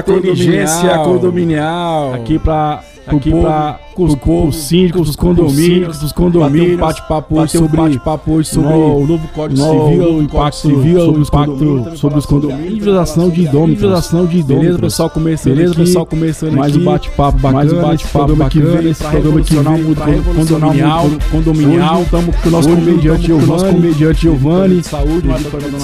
[0.00, 2.14] inteligência, inteligência condominial.
[2.14, 8.48] Aqui pra aqui para os síndicos dos condomínios, dos condomínios, bate-papo hoje sobre bate-papo hoje
[8.50, 13.40] sobre o novo Código Civil, o impacto civil, o impacto sobre os condomínios, individualização de
[13.40, 14.66] idômetros, individualização de idômetros.
[14.66, 19.04] Beleza, pessoal começando Beleza, pessoal começando mais um bate-papo bacana, mais um bate-papo bacana, esse
[19.04, 20.02] programa que vem muito
[20.34, 25.78] condominial, condominial, estamos com o nosso comediante o nosso comediante Giovanni, saúde, da doutora da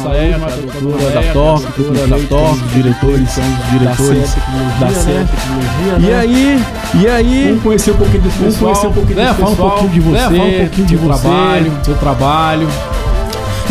[2.28, 4.34] TOC, diretores, são os diretores
[4.80, 5.28] da CEP
[5.98, 6.14] E né?
[6.14, 6.58] aí,
[7.00, 9.34] e aí, vamos conhecer um pouquinho desse pessoal, conhecer um pouquinho né?
[9.34, 12.68] Fala um pouquinho de você, fala um pouquinho de seu você, trabalho, seu trabalho.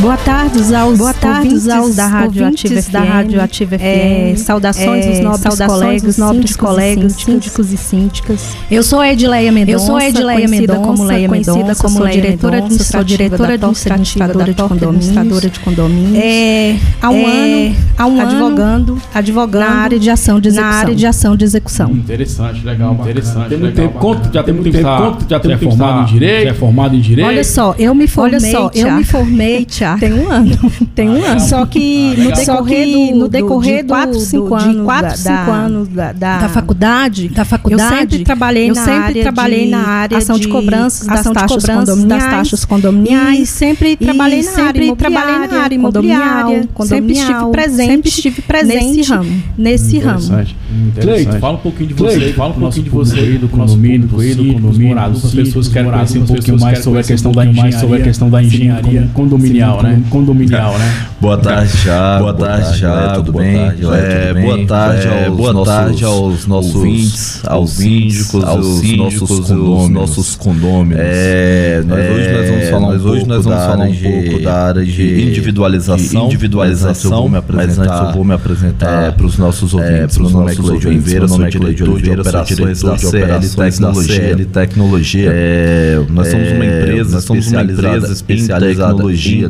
[0.01, 3.81] Boa tarde aos Boa tarde aos da Rádio Ativa da Rádio Ativa FM.
[3.83, 8.55] É, saudações é, aos nobres saudações colegas, dos nobres colegas, síndicos e síndicas.
[8.71, 12.15] Eu sou Edileia Mendonça, eu sou Edileia Mendonça, como Leia conhecida Mendonça, como sou Leia
[12.15, 14.43] diretora Mendonça, administrativa, sou diretora da administrativa da
[14.87, 16.23] administradora de condomínios.
[16.23, 20.47] É, há um é, ano, há um advogando, ano, advogando na área de ação de
[20.47, 20.71] execução.
[20.71, 21.91] Na área de ação de execução.
[21.91, 23.49] Interessante, legal, interessante.
[23.49, 26.01] Tem muito tempo, quanto, já tem muito tempo, tempo, quanto, já tem já tempo formado
[26.01, 27.27] em direito, já é formado em direito.
[27.27, 29.65] Olha só, eu me formei, Olha só, eu me formei,
[29.97, 29.99] Tiago.
[29.99, 30.71] Tem um ano.
[30.95, 31.39] Tem um ano.
[31.39, 32.35] Só que no Legal.
[32.45, 35.27] decorrer que do, no decorrer de 4, do- 5 do- de anos, quatro, da, cinco
[35.45, 39.21] da- anos da, da, da faculdade, da faculdade, eu sempre trabalhei eu na sempre área
[39.21, 42.31] trabalhei de na área ação de, de cobranças das ação de taxas cobranças das condominiais,
[42.31, 43.39] taxas condominiais.
[43.39, 48.09] e sempre E trabalhei na área trabalhei na área condominial, imobiliária, sempre estive presente, sempre
[48.09, 50.45] estive presente nesse ramo, nesse ramo.
[50.99, 54.15] Cleito, fala um pouquinho de Cleito, você, fala um pouquinho de você, do condomínio, do
[54.15, 57.97] condomínio, moradores, as pessoas querem conhecer um pouquinho mais sobre a questão da engenharia, sobre
[57.97, 60.03] a questão da engenharia condominial, né?
[60.09, 61.07] Condominial, né?
[61.21, 62.23] Boa tarde, Thiago.
[62.23, 63.23] Boa tarde, Thiago.
[63.23, 63.57] Tudo bem?
[63.59, 70.35] É, boa tarde aos boa tarde aos nossos ouvintes, aos síndicos, aos síndicos, os nossos
[70.35, 70.97] condôminos.
[70.99, 74.83] É, nós hoje nós vamos falar um hoje nós vamos falar um pouco da área
[74.83, 80.17] de individualização, individualização, mas antes eu vou me apresentar para os nossos ouvintes.
[80.17, 84.45] Meu nome é Cleide Oliveira, sou diretor de operações da CL Tecnologia.
[84.47, 85.31] Tecnologia.
[85.33, 89.49] É, nós somos uma empresa, nós somos uma empresa especializada em tecnologia,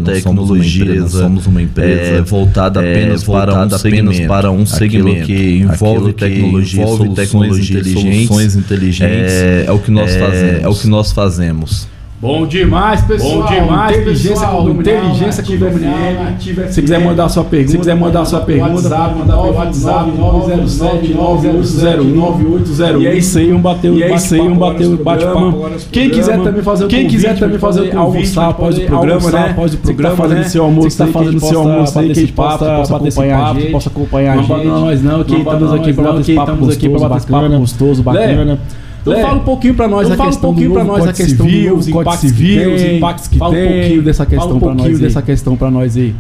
[1.00, 6.82] nós somos uma empresa voltada apenas para um segmento, para um segmento que envolve tecnologia,
[6.82, 9.34] envolve tecnologia inteligentes, soluções inteligentes.
[9.34, 10.64] É, é o que nós fazemos.
[10.64, 11.88] É o que nós fazemos.
[12.22, 13.42] Bom demais, pessoal.
[13.42, 14.70] Bom demais, inteligência pessoal.
[14.70, 16.30] Inteligência FM.
[16.30, 20.12] Ativa Se quiser mandar sua pergunta, Se quiser mandar sua pergunta, WhatsApp, mandar pelo WhatsApp,
[20.12, 25.66] 907 9801 E é isso aí, um bateu, E é isso aí, um bateu, bate-papo.
[25.92, 29.50] Quem quiser também fazer o Quem quiser também fazer o almoçar após o programa, né?
[29.50, 30.44] após o que programa, tá fazendo né?
[30.44, 33.42] seu almoço, tá aí, fazendo seu almoço, aí, que esse possa papo, possa acompanhar a
[33.46, 33.72] papo, gente.
[33.72, 34.66] possa acompanhar a gente.
[34.66, 37.10] não, estamos abandona aqui nós para não, bater que esse papo estamos aqui para gostoso,
[37.10, 38.60] bater esse papo gostoso, bacana.
[39.02, 40.84] Então Lé, fala um pouquinho para nós então a fala um questão pouquinho do pra
[40.84, 43.28] novo nós a questão do Civil, novo os Código impactos que Civil, tem, os impactos
[43.28, 43.80] que fala um tem.
[43.80, 44.98] pouquinho dessa Fala um questão para nós aí.
[45.02, 46.16] dessa questão para nós aí.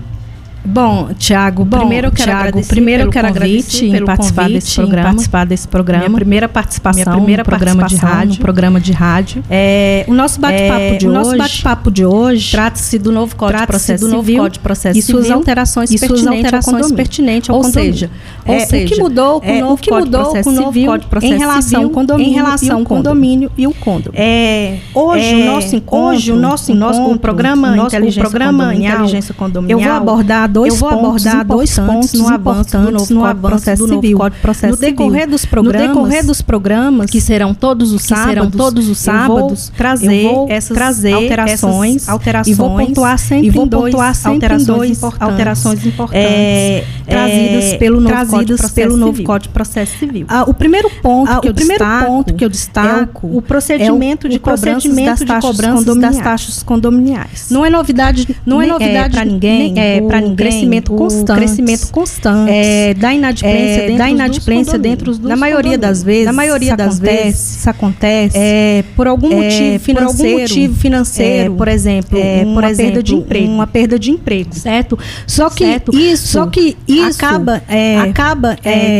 [0.63, 3.47] Bom, Tiago, primeiro eu quero Thiago, agradecer primeiro eu pelo quero convite
[3.77, 5.07] agradecer pelo participar convite desse programa.
[5.09, 6.03] participar desse programa.
[6.03, 9.43] Minha primeira participação Minha primeira programa de rádio, programa de rádio.
[9.49, 13.35] É, o nosso bate-papo É, de o hoje, nosso bate-papo de hoje trata-se do novo
[13.35, 16.35] Código de Processo do novo Código de Processo e suas alterações e suas pertinentes ao
[16.37, 16.95] alterações condomínio.
[16.95, 17.93] pertinentes ao ou condomínio.
[17.93, 18.09] seja,
[18.45, 20.43] Ou é, o que seja, mudou com é, o novo o que Código de Processo
[20.43, 22.85] com o novo Civil Código de Processo em relação ao condomínio em relação e ao
[22.85, 24.13] condomínio e o condomínio.
[24.13, 29.33] É, hoje É, o nosso encontro, hoje o nosso encontro, o programa o programa inteligência
[29.33, 33.25] condominial, Eu vou abordar dois eu vou abordar dois pontos no avanço do novo no
[33.25, 34.17] avanço Processo do Civil.
[34.17, 35.27] Código de Processo no decorrer Civil.
[35.31, 39.07] dos No programas, decorrer dos programas, que serão todos os que serão sábados, todos os
[39.07, 43.49] eu vou sábados, trazer eu essas trazer alterações, essas alterações e vou pontuar sempre e
[43.49, 48.31] vou pontuar sempre em alterações dois importantes, alterações importantes, é, trazidas é, pelo novo trazidas
[48.31, 49.25] Código de Processo pelo novo Civil.
[49.25, 50.25] Código de Processo Civil.
[50.27, 53.29] Ah, o primeiro ponto Ah, que eu o primeiro destaco ponto que eu destaco é
[53.29, 56.15] o, o procedimento é o- de o procedimento das de taxas cobranças condominiais.
[56.15, 57.47] das taxas condominiais.
[57.49, 61.87] Não é novidade, Não é nem- novidade para ninguém, é, para ninguém, crescimento constante, crescimento
[61.91, 62.51] constante.
[62.51, 64.97] É, da inadimplência, é, dentro da dos inadimplência condomínios.
[64.97, 68.37] dentro dos na maioria das vezes, na maioria das acontece, vezes, isso acontece.
[68.37, 72.69] É, por algum é, motivo por algum financeiro, motivo financeiro, por exemplo, é, por perda
[72.71, 74.97] exemplo, de emprego, uma perda de emprego, certo?
[75.27, 75.95] Só que certo?
[75.95, 78.57] isso, Só que isso acaba, é, acaba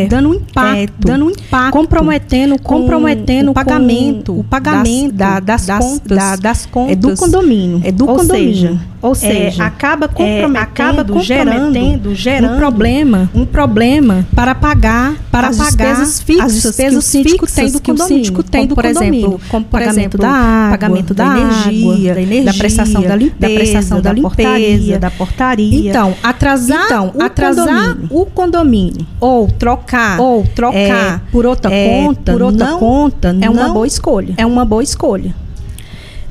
[0.10, 5.66] dando um impacto, dando um impacto, comprometendo, com- comprometendo o pagamento, o pagamento das, das,
[5.66, 9.16] das, contas, da- das contas é do condomínio, é do ou condomínio, seja, ou é,
[9.16, 15.48] seja, acaba é, comprometendo, acaba gerando, comprometendo, gerando um problema, um problema para pagar para
[15.48, 18.44] as pagar despesas fixas as despesas que o síndico tem do que o condomínio, síndico
[18.44, 22.46] tem como, por exemplo, como por pagamento da água, pagamento da, da energia, da energia,
[22.46, 25.90] da prestação da limpeza, da prestação da portaria, limpeza, da portaria.
[25.90, 31.74] Então, atrasar, Então, o atrasar condomínio, o condomínio ou trocar, ou trocar é, por outra
[31.74, 34.34] é, conta, por outra não conta é uma não boa escolha.
[34.38, 35.34] É uma boa escolha.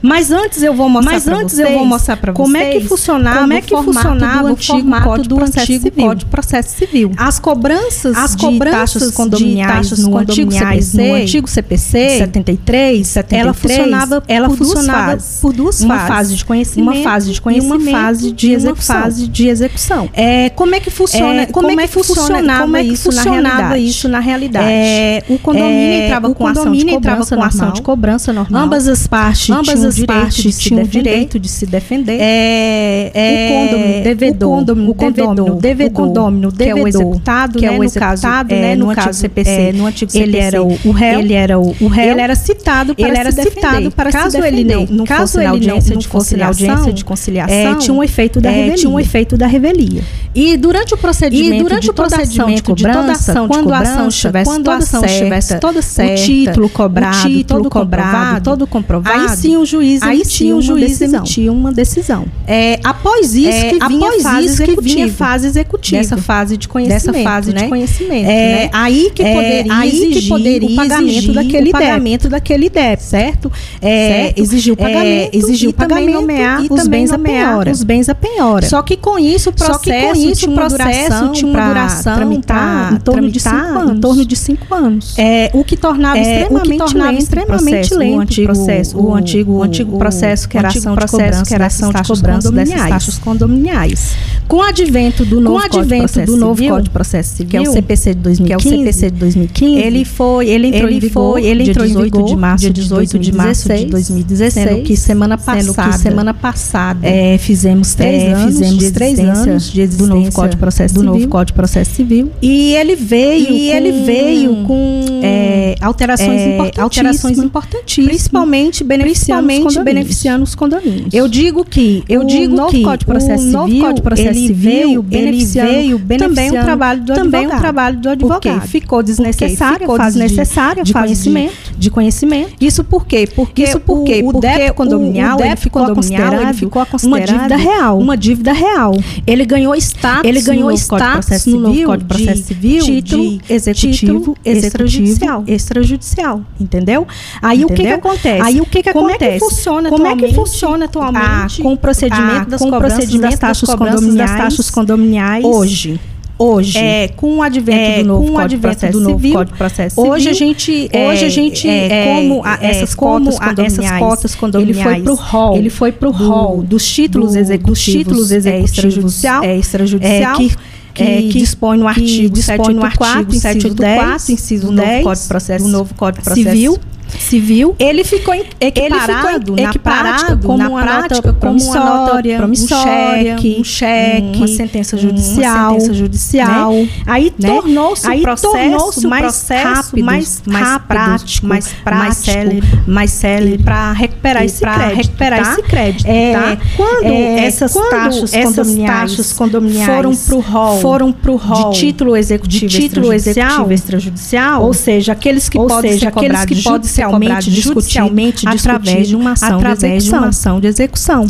[0.02, 2.78] Mas antes eu vou mostrar Mas antes vocês eu vou mostrar pra como é que
[2.78, 5.60] vocês funcionava, como é que o formato funcionava do o antigo formato Código do Processo
[5.60, 6.04] antigo Civil.
[6.06, 7.12] Código de Processo Civil.
[7.16, 11.48] As cobranças, As de cobranças taxas de condominiais taxas no antigo condominiais CPC, no antigo
[11.48, 15.38] CPC, 73, 73, ela funcionava, ela por duas funcionava fases.
[15.40, 16.08] por duas uma fases.
[16.08, 18.96] fase de conhecimento, Uma fase de e conhecimento uma fase de e uma execução.
[19.02, 20.08] fase de execução.
[20.14, 21.42] É, como é que funciona?
[21.42, 23.86] É, como, é que funcionava como é que isso na realidade?
[23.86, 24.66] isso na realidade?
[24.68, 27.74] É, o condomínio É, entrava o com ação de condomínio entrava cobrança com ação normal.
[27.74, 28.62] de cobrança normal.
[28.62, 32.18] Ambas as partes Ambas as direito partes tinham direito de se defender.
[32.20, 36.72] É, é, o condômino devedor, o condômino o condômino devedor, devedor, o condômino que é
[36.72, 39.50] o devedor, executado, que é né, o no caso, executado, é, né, no caso, CPC,
[39.50, 42.20] é, no antigo ele CPC, era o, o réu, ele era o, o réu, ele
[42.20, 43.90] era citado para ele era se citado defender.
[43.90, 44.88] para caso se ele defender.
[44.90, 47.54] não, não Caso fosse ele não- audiência não de fosse na conciliação, audiência de conciliação,
[47.54, 48.76] é, tinha um efeito da é, revelia.
[48.76, 50.02] tinha um efeito da revelia.
[50.34, 53.78] E durante o procedimento, E durante de o procedimento de toda ação de quando a
[53.78, 57.70] ação estivesse quando toda a ação estivesse toda certa, o título cobrado, o título todo
[57.70, 61.20] cobrado, todo comprovado, aí sim o juiz aí emitia sim o uma juiz decisão.
[61.20, 62.24] emitia uma decisão.
[62.46, 65.12] É, após isso É, que vinha após a fase isso que vinha executiva.
[65.16, 66.02] fase executiva.
[66.02, 67.62] Dessa fase de conhecimento, Dessa fase né?
[67.62, 68.70] de conhecimento, É, né?
[68.72, 73.02] aí que É, poderia aí que exigir poderia o pagamento daquele o pagamento daquele débito,
[73.02, 73.52] certo?
[73.80, 74.38] É, certo?
[74.40, 77.70] Exigir o É, pagamento, exigir e o pagamento nomear e os bens a penhora.
[77.70, 78.68] os bens a penhora.
[78.68, 79.80] Só que com isso o processo
[80.14, 83.78] com isso tinha uma processo duração tinha uma duração tramitar em torno de tramitar cinco
[83.78, 83.96] anos.
[83.96, 85.18] Em torno de cinco anos.
[85.18, 88.20] É, o que tornava É, extremamente o que tornava lento extremamente o processo, lento o
[88.20, 91.66] antigo processo, o antigo o antigo processo que era antigo ação de cobrança, que era
[91.66, 92.90] ação de cobrança dessas condominiais.
[92.90, 94.16] taxas condominiais.
[94.48, 96.90] Com o advento do novo o Código de advento Processo do novo Civil, Código de
[96.90, 100.04] Processo Civil, que é o CPC de 2015, que é o CPC de 2015, ele
[100.04, 102.60] foi, ele entrou ele em vigor, foi, ele dia entrou em 18 vigor de março
[102.60, 107.06] dia de 18 de março de 2016, 2016, sendo que semana passada, que semana passada
[107.06, 110.94] é, fizemos três é, anos, fizemos de três anos de do novo Código de Processo
[110.94, 112.30] do Civil, novo Código de Processo Civil.
[112.42, 118.84] e ele veio, E com, ele veio com é, alterações, é, importantíssimas, alterações importantíssimas, principalmente
[118.84, 119.84] beneficiando condomínios.
[119.94, 121.12] beneficiando os condomínios.
[121.12, 123.96] Eu digo que Eu o digo novo que Código de Processo o novo Civil, Código
[123.96, 125.98] de Processo ele Civil, veio ele beneficiando veio também o
[126.28, 127.58] beneficiando trabalho do também advogado.
[127.58, 128.40] o trabalho do advogado.
[128.42, 131.72] Porque ficou Porque desnecessária ficou a fase de- desnecessária de, fase de- conhecimento.
[131.78, 132.52] de conhecimento.
[132.60, 133.28] Isso por quê?
[133.34, 134.20] Porque Isso por quê?
[134.22, 136.86] o, o Porque débito o- condominial, o ele débito ficou condominial, ele considerado ficou uma
[136.86, 137.98] considerado dívida real.
[137.98, 138.94] uma dívida real.
[139.26, 143.22] Ele ganhou status Ele ganhou no status no novo Civil Código de Processo Civil título
[143.38, 145.44] de executivo extrajudicial.
[145.46, 147.06] extrajudicial, entendeu?
[147.42, 148.42] Aí o que acontece?
[148.42, 149.38] Aí o que que Como acontece?
[149.50, 150.34] É que funciona Como é que atualmente?
[150.34, 151.60] funciona atualmente?
[151.60, 154.30] Ah, com o procedimento ah, das com o cobranças procedimento das taxas das cobranças condominiais.
[154.30, 155.44] das taxas condominiais.
[155.44, 156.00] Hoje?
[156.42, 156.78] hoje.
[156.78, 159.52] É, com o advento É, do novo com o advento Processo do novo Civil, Código
[159.52, 162.70] de Processo Civil, hoje a gente, é, hoje a gente, é, é, como a- é,
[162.70, 166.12] essas como cotas a- condominiais, essas cotas condominiais, ele foi pro rol, ele foi pro
[166.12, 170.48] do- rol dos títulos do- executivos, dos títulos é, executivos, extrajudicial, é, extrajudicial, que,
[170.94, 174.66] que, é, que dispõe no que artigo dispõe no 784, artigo inciso 784, 10, inciso
[174.66, 176.78] do novo 10, Código de Processo do novo Código de Processo Civil,
[177.18, 183.34] Civil, ele ficou equiparado, ele ficou equiparado como na uma prática, nota uma promissória, promissória,
[183.34, 186.88] um cheque, um cheque, uma sentença uma judicial, sentença judicial, né?
[187.06, 187.48] Aí né?
[187.48, 193.58] tornou-se o processo o mais processo rápido, mais mais rápido, prático, mais prático, mais célere
[193.58, 195.52] para recuperar esse pra crédito, recuperar tá?
[195.52, 196.58] esse crédito, É, tá?
[196.76, 201.70] Quando É, essas quando taxas essas condominiais, taxas condominiais foram pro rol, foram pro rol
[201.70, 206.56] de título executivo, de título executivo extrajudicial, ou seja, aqueles que podem ser aqueles cobrados
[206.56, 210.18] que podem ser judicialmente judicialmente através de uma ação através de execução.
[210.18, 211.26] uma ação de execução.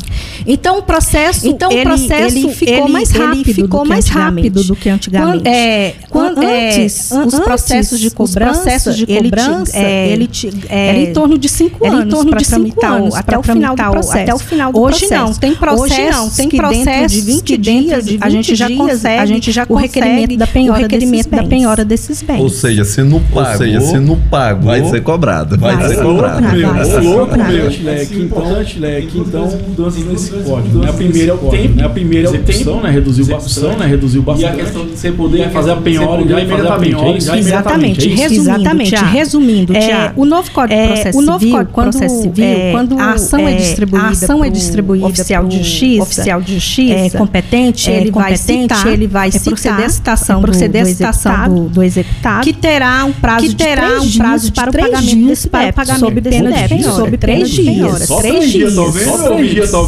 [0.47, 3.83] Então o processo, Então, o ele, processo, ele ficou ele- mais ele rápido, ficou do
[3.83, 4.49] que mais antigamente.
[4.49, 5.33] rápido do que antigamente.
[5.39, 9.05] Quando, é, quando, An- é, antes, an- os antes, processos de os cobrança, processos de
[9.09, 12.35] ele cobrança, é, ele ti- é, era em torno de cinco era em anos torno
[12.37, 14.19] de cinco tramitar o- anos até o final do o- processo.
[14.19, 15.23] até o final do Hoje processo.
[15.25, 18.47] não, tem Hoje processos não, tem processos de 20 que dentro dias de a gente
[18.49, 21.31] 20 já dias consegue, a gente já o requerimento consegue da penhora o requerimento desses
[21.31, 21.49] da bens.
[21.49, 22.41] penhora desses bens.
[22.41, 25.57] Ou seja, se não pagou, Ou seja, se não pagou, vai ser cobrado.
[25.61, 26.43] Vai, cobrado.
[26.57, 27.71] Meu, Vai louco, meu.
[27.83, 30.79] Leque, então, leque, então, mudanças nesse código.
[30.79, 30.89] Né?
[30.89, 31.85] A primeira é o tempo, né?
[31.85, 32.91] A primeira é o tempo, né?
[32.91, 33.87] Reduzir o bastante, né?
[33.87, 34.47] Reduzir o bastante.
[34.47, 37.05] E a questão de você poder fazer a penhora já imediatamente.
[37.17, 38.09] Exatamente, imediatamente.
[38.09, 39.07] é resumindo, Exatamente, Tiago.
[39.07, 40.23] resumindo, É, Tiago.
[40.23, 42.71] o novo Código de É, Processo o novo Civil, Código de quando, Processo Civil, é,
[42.73, 46.55] quando a ação é é, distribuída, a ação é distribuída oficial de justiça, oficial de
[46.55, 50.45] justiça, é competente, é ele vai citar, ele vai é proceder à citação, é do-
[50.47, 54.71] proceder do, citação executado, do- do executado, que terá um prazo de três dias para
[54.71, 57.75] o pagamento desse para o pagamento sob desse pena de penhora, sob três de dias,
[57.75, 58.07] penhora.
[58.07, 58.95] Só três três dias, dias.
[58.95, 59.05] tá?
[59.05, 59.79] Só Só três dias, tá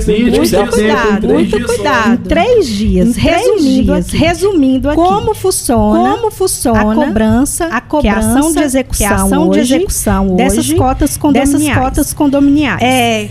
[0.00, 2.12] Síndico, Muito cuidado, muito dias cuidado.
[2.12, 4.16] Em três dias, resumindo dias, aqui.
[4.16, 4.96] resumindo aqui.
[5.00, 9.50] Como funciona, Como funciona a cobrança, a é a ação cobrança, de execução, é ação
[9.50, 11.58] de hoje, execução dessas hoje, cotas condominiais.
[11.62, 12.82] dessas cotas condominiais.
[12.82, 13.28] É,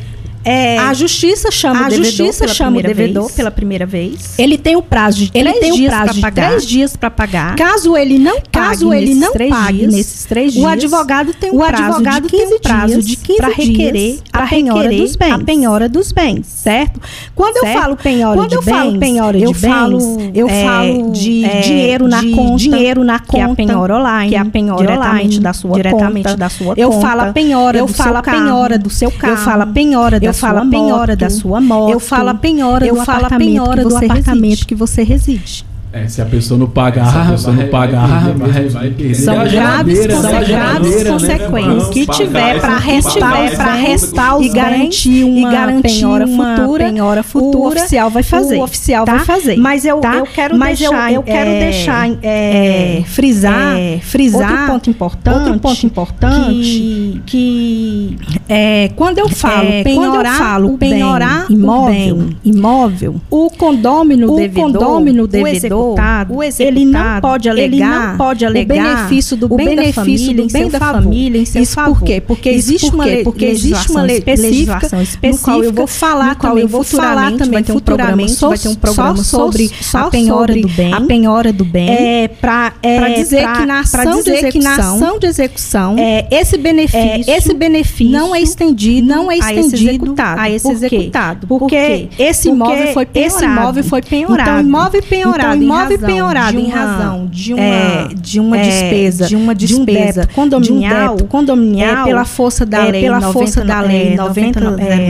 [0.50, 3.36] É, a justiça chama a o devedor, justiça pela, chama o primeira devedor vez.
[3.36, 4.34] pela primeira vez.
[4.40, 6.48] Ele tem o prazo de Ele três tem o prazo para de pagar.
[6.50, 7.56] três dias para pagar.
[7.56, 10.68] Caso ele não pague, Caso ele nesses não três pague dias, nesses três dias, o
[10.68, 13.92] advogado tem um o prazo advogado de tem 15 um prazo de 15 para requerer
[13.94, 15.32] dias a pra penhora requerer dos bens.
[15.34, 16.46] a penhora dos bens.
[16.48, 17.02] certo?
[17.36, 17.80] Quando eu Certo?
[17.82, 21.12] falo penhora Quando de eu bens, falo penhora eu de falo, bens, eu é, falo
[21.12, 24.36] de é, dinheiro na de conta, dinheiro na que é a conta, penhora online, que
[24.36, 26.38] é a penhora diretamente online, da sua diretamente conta.
[26.38, 27.08] da sua eu conta.
[27.08, 29.34] falo a penhora Eu falo a penhora do seu carro.
[29.34, 31.92] eu falo a penhora da Eu falo a penhora moto, da sua moto.
[31.92, 34.66] eu falo a penhora Eu do falo apartamento penhora que do você apartamento reside.
[34.66, 35.66] que você reside.
[35.92, 39.16] É, se a pessoa não pagar, se a pessoa não pagar, vai, vai perder.
[39.16, 41.10] São a graves, a graves né?
[41.10, 41.84] consequências.
[41.84, 46.26] Não, que pagar tiver para restar, para restar os e garantir uma e garantir penhora
[46.28, 48.58] uma futura, penhora o futura, oficial vai fazer.
[48.58, 49.16] O oficial tá?
[49.16, 49.58] vai fazer.
[49.58, 50.16] Mas eu, tá?
[50.18, 54.68] eu quero Mas eu- deixar, eu quero é, deixar, é, é, frisar, é, frisar outro
[54.68, 58.18] ponto importante, outro ponto importante que, que
[58.48, 63.50] é, quando eu falo é, penhorar, eu falo o penhorar o imóvel, bem, imóvel, o
[63.50, 68.46] condômino o devedor, condômino o devedor, executado, o ele não executado, pode alegar, não pode
[68.46, 71.04] alegar o benefício do o bem da benefício família, do em bem da favor.
[71.04, 71.96] família em seu Isso favor.
[71.98, 72.22] por quê?
[72.22, 73.22] Porque existe por uma quê?
[73.24, 77.32] Porque existe uma lei específica, legislação no qual eu vou falar também, eu vou falar
[77.34, 78.32] também, vai ter um programa vai ter
[78.70, 81.90] um só programa sobre só a penhora sobre do bem, a penhora do bem.
[81.90, 85.28] é para é, dizer pra- que na ação de dizer que na execução, ação de
[85.28, 89.90] execução, é, esse benefício, é, esse benefício não é estendido, não é a esse estendido
[89.90, 91.48] executado, a esse Por executado.
[91.48, 93.36] Porque esse imóvel foi penhorado.
[93.36, 94.50] esse imóvel foi penhorado.
[94.50, 98.40] Então, imóvel penhorado, Então, imóvel razão penhorado de em uma- razão de uma é, de
[98.40, 102.04] uma é, despesa, de uma de um despesa débito condominial, de um débito condominial, é,
[102.06, 104.60] pela força da é, lei, pela 90, força da lei 90,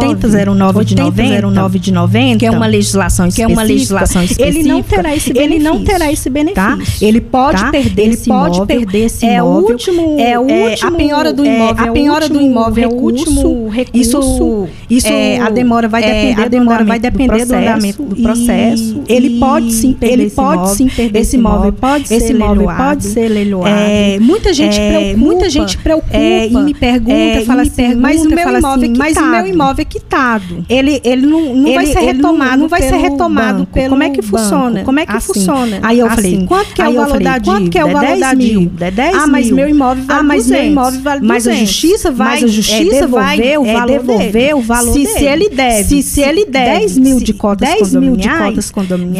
[0.00, 4.62] 8009 de 90, de 90, que é uma legislação que é uma específica, legislação ele
[4.62, 6.78] não específica, terá esse ele não benefício, terá esse benefício, tá?
[7.00, 7.70] Ele pode tá?
[7.70, 10.96] perder Ele esse pode imóvel, perder esse é o último, é o é, último, a
[10.96, 15.08] penhora do é, imóvel, a é penhora do imóvel é o último recurso, isso, isso,
[15.08, 17.54] é, a demora vai é, depender a do demora andamento vai do depender do processo,
[17.54, 19.02] andamento do processo.
[19.08, 22.26] ele e pode sim perder ele esse pode imóvel, sim perder esse imóvel pode esse
[22.26, 23.68] ser imóvel leiloado, pode ser leiloado.
[23.68, 27.62] É, muita gente É, preocupa, muita gente preocupa é, e me pergunta, é, e fala
[27.62, 29.30] assim, pergunta, mas o meu imóvel assim, é mas o quitado.
[29.36, 30.64] meu imóvel é quitado.
[30.68, 33.72] Ele, ele não, não vai Ele- ser ele não- retomado não vai ser retomado banco.
[33.72, 34.38] pelo Como é que banco.
[34.38, 34.84] funciona?
[34.84, 35.26] Como é que Assim.
[35.34, 35.78] funciona?
[35.82, 36.16] Aí eu Assim.
[36.16, 37.52] falei, quanto que é o valor falei, da dívida?
[37.52, 38.60] quanto que é o valor 10 da mil.
[38.60, 38.86] dívida?
[38.86, 39.56] É 10 ah, mas mil.
[39.56, 40.62] meu imóvel vale Ah, mas 200.
[40.62, 41.68] meu imóvel vale Mas a 200.
[41.70, 44.98] justiça vai Mas a justiça é, devolver vai, o é, valor devolver o valor se,
[45.04, 45.08] dele.
[45.18, 48.70] se ele deve, Se- ele deve 10 mil de cotas 10 mil de condominiais,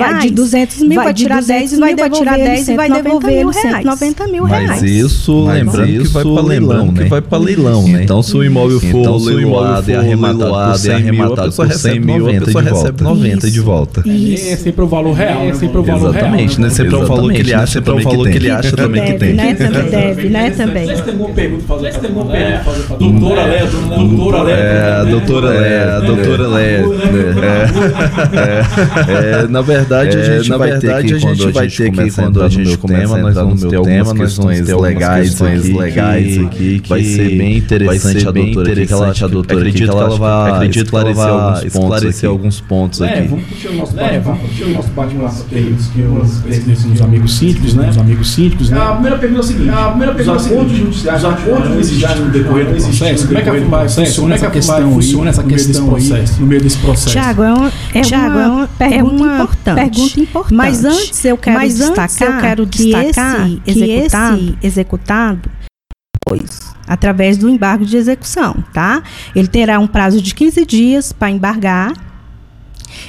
[0.01, 2.69] vai de 200 mil, vai tirar 200 10 e vai mil, vai tirar devolver 10
[2.69, 3.85] e vai 190 devolver mil ele reais.
[3.85, 4.83] 190 mil Mas reais.
[4.83, 7.03] isso, Mas lembrando que isso, vai para leilão, lembrando né?
[7.05, 8.03] que vai pra leilão, né?
[8.03, 10.93] Então, se o imóvel for Então, se o imóvel e for arrematado e 100 mil,
[10.93, 13.05] a arrematado pessoa por recebe 100 mil, a 90 de pessoa recebe volta.
[13.05, 14.05] 90 de volta.
[14.07, 16.15] É sempre o valor real, é sempre o valor real.
[16.15, 16.71] Exatamente, né?
[16.71, 19.05] Sempre é o valor que ele acha, sempre é o valor que ele acha também
[19.05, 19.35] que Deve, tem.
[19.35, 19.55] né?
[19.55, 20.51] Também deve, né?
[20.51, 20.87] Também.
[20.87, 21.81] Vocês têm alguma pergunta fazer?
[21.93, 22.99] Vocês têm alguma pergunta pra fazer?
[22.99, 24.57] Doutora Léa, doutora Léa.
[24.57, 26.85] É, doutora Léa, doutora Léa.
[29.09, 31.65] É, é, na verdade, a É, gente na vai verdade, ter aqui a gente vai
[31.65, 33.63] a gente ter a quando a gente meu começa tema, a nós entrar no vamos
[33.63, 37.37] meu tema, nós vamos questões ter legais questões aqui, legais que aqui, que vai ser
[37.37, 40.53] bem interessante a doutora aqui, que ela, a doutora acredito que que ela vai- vai
[40.53, 42.27] acredito que ela esclarecer vai alguns pontos esclarecer aqui.
[42.27, 43.29] alguns pontos É, aqui.
[43.29, 46.03] vamos curtir o nosso bate-papo, vamos curtir o nosso bate-papo aqui, que
[46.93, 47.91] os amigos sínticos, né?
[47.91, 48.79] Os amigos sínticos, né?
[48.81, 51.79] A primeira pergunta é a seguinte: a primeira pergunta é a seguinte, judiciais, os acordos
[51.79, 55.95] existem no decorrer do processo, como é que vai funciona essa questão, funciona essa questão
[55.95, 57.11] aí, no meio desse processo?
[57.11, 59.80] Tiago, é uma, é é pergunta, importante.
[59.89, 60.55] Pergunta importante.
[60.55, 65.51] Mas antes eu quero Mas destacar, eu quero que destacar esse que executado, esse executado
[66.31, 69.03] pois, através do embargo de execução, tá?
[69.35, 71.93] Ele terá um prazo de 15 dias para embargar.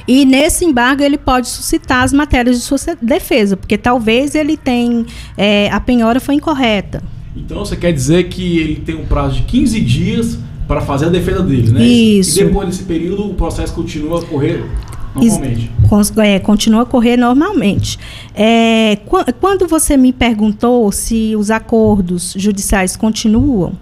[0.07, 5.05] E nesse embargo ele pode suscitar as matérias de sua defesa, porque talvez ele tenha
[5.37, 7.03] é, a penhora foi incorreta.
[7.35, 11.09] Então você quer dizer que ele tem um prazo de 15 dias para fazer a
[11.09, 11.83] defesa dele, né?
[11.83, 12.39] Isso.
[12.39, 14.63] E depois desse período o processo continua a correr
[15.15, 15.71] normalmente.
[16.23, 17.97] É, continua a correr normalmente.
[18.33, 23.73] É, qua- quando você me perguntou se os acordos judiciais continuam,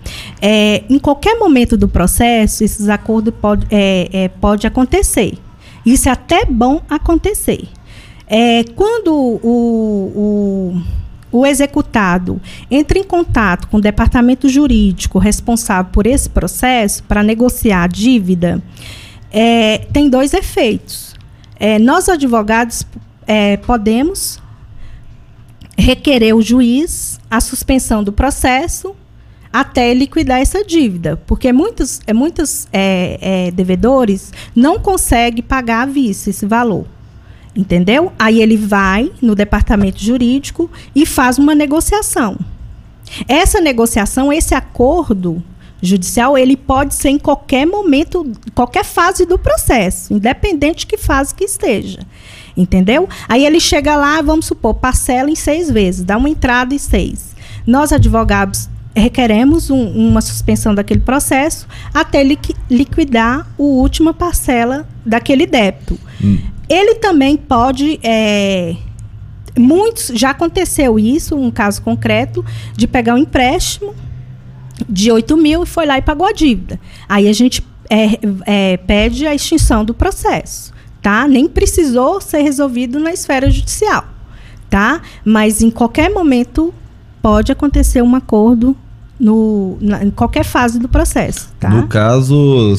[0.42, 5.38] é, em qualquer momento do processo, esses acordos pode, é, é, pode acontecer.
[5.86, 7.68] Isso é até bom acontecer.
[8.28, 10.82] É, quando o,
[11.32, 17.24] o, o executado entra em contato com o departamento jurídico responsável por esse processo para
[17.24, 18.62] negociar a dívida,
[19.32, 21.09] é, tem dois efeitos.
[21.60, 22.86] É, nós, advogados,
[23.28, 24.40] é, podemos
[25.78, 28.96] requerer o juiz a suspensão do processo
[29.52, 35.86] até liquidar essa dívida, porque muitos, é, muitos é, é, devedores não conseguem pagar à
[35.86, 36.86] vista esse valor.
[37.56, 38.12] Entendeu?
[38.18, 42.38] Aí ele vai no departamento jurídico e faz uma negociação.
[43.28, 45.44] Essa negociação, esse acordo
[45.82, 51.34] judicial, ele pode ser em qualquer momento, qualquer fase do processo, independente de que fase
[51.34, 52.00] que esteja.
[52.56, 53.08] Entendeu?
[53.28, 57.36] Aí ele chega lá, vamos supor, parcela em seis vezes, dá uma entrada em seis.
[57.66, 62.24] Nós, advogados, requeremos um, uma suspensão daquele processo até
[62.70, 65.98] liquidar a última parcela daquele débito.
[66.22, 66.40] Hum.
[66.68, 68.00] Ele também pode.
[68.04, 68.76] É,
[69.58, 72.46] muitos já aconteceu isso, um caso concreto,
[72.76, 73.96] de pegar um empréstimo
[74.88, 76.80] de 8 mil e foi lá e pagou a dívida.
[77.08, 80.72] Aí a gente é, é, pede a extinção do processo,
[81.02, 81.28] tá?
[81.28, 84.06] Nem precisou ser resolvido na esfera judicial,
[84.70, 85.02] tá?
[85.26, 86.74] Mas em qualquer momento
[87.22, 88.76] pode acontecer um acordo
[89.20, 91.70] no, na, em qualquer fase do processo, tá?
[91.70, 92.78] No caso,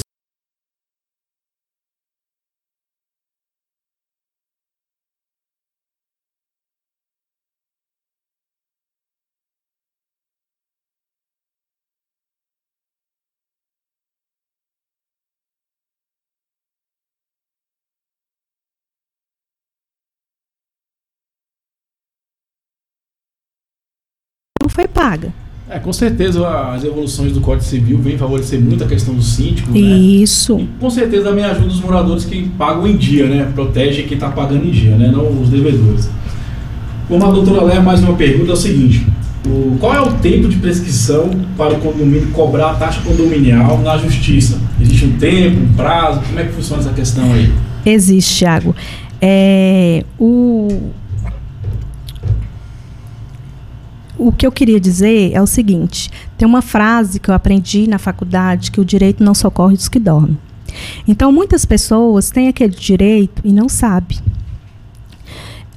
[25.00, 25.32] paga.
[25.70, 29.70] É, com certeza as evoluções do Código Civil vêm favorecer muito a questão do síndico.
[29.70, 29.78] Né?
[29.78, 30.56] Isso.
[30.56, 30.64] Né?
[30.64, 33.50] E, com certeza também ajuda os moradores que pagam em dia, né?
[33.54, 35.10] Protege quem está pagando em dia, né?
[35.10, 36.10] Não os devedores.
[37.08, 39.06] Como a doutora Léa, mais uma pergunta é o seguinte.
[39.46, 43.96] O, qual é o tempo de prescrição para o condomínio cobrar a taxa condominial na
[43.96, 44.60] justiça?
[44.80, 46.20] Existe um tempo, um prazo?
[46.26, 47.50] Como é que funciona essa questão aí?
[47.86, 48.74] Existe, Thiago.
[49.22, 50.90] É, o,
[54.20, 57.98] o que eu queria dizer é o seguinte: tem uma frase que eu aprendi na
[57.98, 60.38] faculdade que o direito não socorre os que dormem.
[61.08, 64.18] Então, muitas pessoas têm aquele direito e não sabem.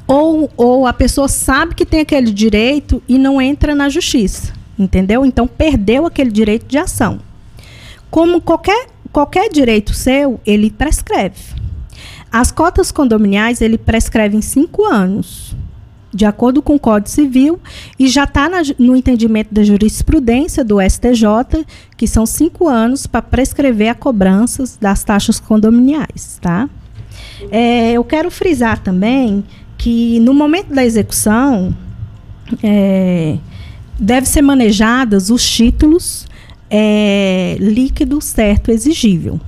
[0.05, 4.53] Ou, ou a pessoa sabe que tem aquele direito e não entra na justiça.
[4.77, 5.25] Entendeu?
[5.25, 7.19] Então, perdeu aquele direito de ação.
[8.11, 11.55] Como qualquer, qualquer direito seu, ele prescreve.
[12.31, 15.55] As cotas condominiais, ele prescreve em cinco anos
[16.13, 17.59] de acordo com o Código Civil,
[17.97, 21.65] e já está no entendimento da jurisprudência do STJ,
[21.97, 26.37] que são cinco anos para prescrever a cobrança das taxas condominiais.
[26.41, 26.69] Tá?
[27.51, 29.43] É, eu quero frisar também
[29.77, 31.75] que no momento da execução
[32.61, 33.37] é,
[33.99, 36.27] deve ser manejadas os títulos
[36.69, 39.39] é, líquido certo exigível.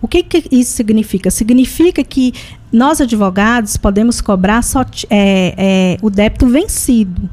[0.00, 1.30] O que, que, isso significa?
[1.30, 2.32] Significa que
[2.72, 7.28] nós, advogados, podemos cobrar só é, é, o débito vencido.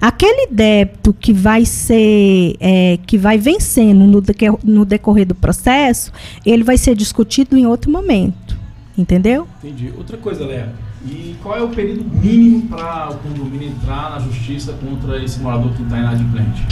[0.00, 6.12] Aquele débito que vai ser, é, que vai vencendo no, decorrer, no decorrer do processo,
[6.44, 8.58] ele vai ser discutido em outro momento.
[8.96, 9.48] Entendeu?
[9.62, 9.92] Entendi.
[9.96, 10.74] Outra coisa, Léa.
[11.06, 15.72] E qual é o período mínimo para o condomínio entrar na justiça contra esse morador
[15.72, 16.62] que está inadimplente?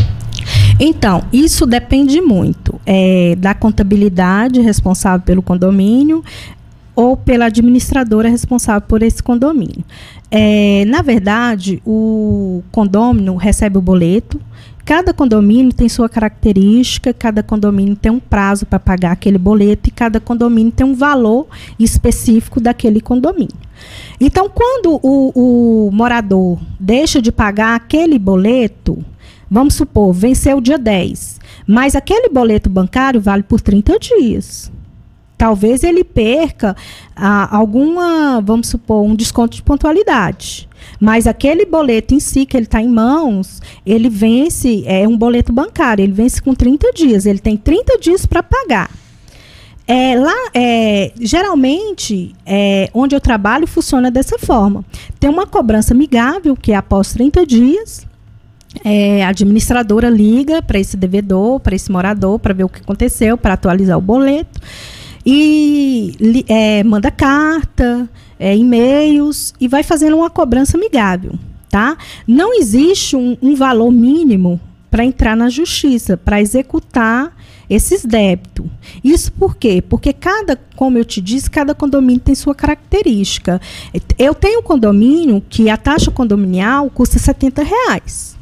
[0.79, 6.23] Então, isso depende muito é, da contabilidade responsável pelo condomínio
[6.95, 9.85] ou pela administradora responsável por esse condomínio.
[10.31, 14.41] É, na verdade, o condomínio recebe o boleto.
[14.85, 19.93] Cada condomínio tem sua característica, cada condomínio tem um prazo para pagar aquele boleto e
[19.93, 21.47] cada condomínio tem um valor
[21.79, 23.55] específico daquele condomínio.
[24.21, 29.05] Então, quando o, o morador deixa de pagar aquele boleto,
[29.51, 34.71] Vamos supor, venceu o dia 10, mas aquele boleto bancário vale por 30 dias.
[35.39, 36.77] Talvez ele perca
[37.15, 40.69] ah, alguma, vamos supor, um desconto de pontualidade.
[41.01, 45.53] Mas aquele boleto em si, que ele está em mãos, ele vence, é um boleto
[45.53, 47.25] bancário, ele vence com 30 dias.
[47.25, 48.91] Ele tem 30 dias para pagar.
[49.87, 54.85] É, lá, é, geralmente, é, onde eu trabalho, funciona dessa forma.
[55.21, 58.08] Tem uma cobrança amigável, que é após 30 dias,
[58.85, 63.37] é, a administradora liga para esse devedor, para esse morador, para ver o que aconteceu,
[63.37, 64.61] para atualizar o boleto.
[65.25, 71.33] E é, manda carta, é, e-mails e vai fazendo uma cobrança amigável.
[71.69, 71.99] Tá?
[72.27, 74.59] Não existe um, um valor mínimo
[74.91, 77.37] para entrar na justiça, para executar
[77.69, 78.65] esses débitos.
[79.05, 79.83] Isso por quê?
[79.87, 83.61] Porque cada, como eu te disse, cada condomínio tem sua característica.
[84.19, 88.38] Eu tenho um condomínio que a taxa condominial custa 70 reais.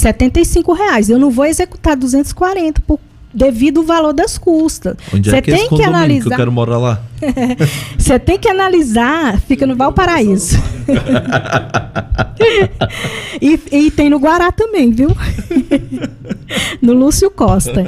[0.00, 1.10] 75 reais.
[1.10, 2.98] Eu não vou executar 240 por,
[3.32, 4.96] devido ao valor das custas.
[5.14, 6.28] Onde Você é que tem que analisar.
[6.28, 7.00] Que eu quero morar lá.
[7.98, 10.56] Você tem que analisar, fica no Valparaíso.
[13.40, 15.10] e, e, tem no Guará também, viu?
[16.80, 17.84] no Lúcio Costa.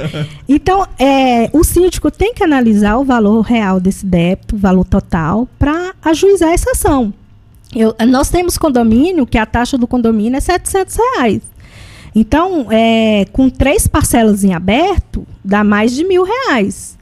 [0.47, 5.47] Então, é, o síndico tem que analisar o valor real desse débito, o valor total,
[5.57, 7.11] para ajuizar essa ação.
[7.75, 11.41] Eu, nós temos condomínio que a taxa do condomínio é 700 reais.
[12.15, 16.97] Então, é, com três parcelas em aberto, dá mais de mil reais.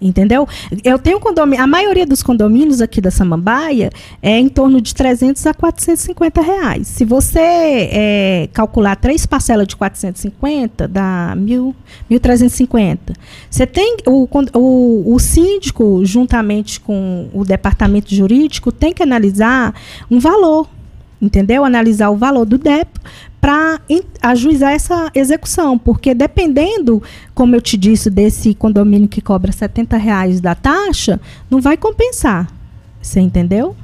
[0.00, 0.48] Entendeu?
[0.82, 3.90] Eu tenho condomínio, a maioria dos condomínios aqui da Samambaia
[4.22, 6.86] é em torno de 300 a 450 reais.
[6.88, 12.98] Se você é, calcular três parcelas de 450, dá 1.350.
[13.50, 19.74] Você tem o, o, o síndico, juntamente com o departamento jurídico, tem que analisar
[20.10, 20.66] um valor
[21.20, 21.66] entendeu?
[21.66, 22.98] Analisar o valor do débito
[23.40, 23.80] para
[24.20, 27.02] ajuizar essa execução, porque dependendo,
[27.34, 31.18] como eu te disse, desse condomínio que cobra 70 reais da taxa,
[31.50, 32.48] não vai compensar.
[33.00, 33.74] Você entendeu?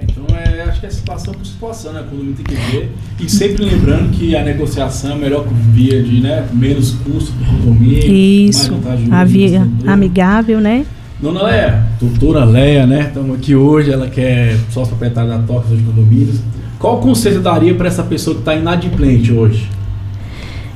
[0.00, 2.00] É, então, é, acho que é situação por situação, né?
[2.00, 2.92] O condomínio tem que ver.
[3.20, 7.54] E sempre lembrando que a negociação é a melhor via de né, menos custo para
[7.54, 8.12] o condomínio.
[8.12, 8.72] Isso,
[9.10, 10.86] a via amigável, né?
[11.20, 13.06] Dona Leia, doutora Leia, né?
[13.08, 16.40] Estamos aqui hoje, ela que é sócia proprietária da Toca dos Condomínios.
[16.84, 19.70] Qual conselho daria para essa pessoa que está inadimplente hoje?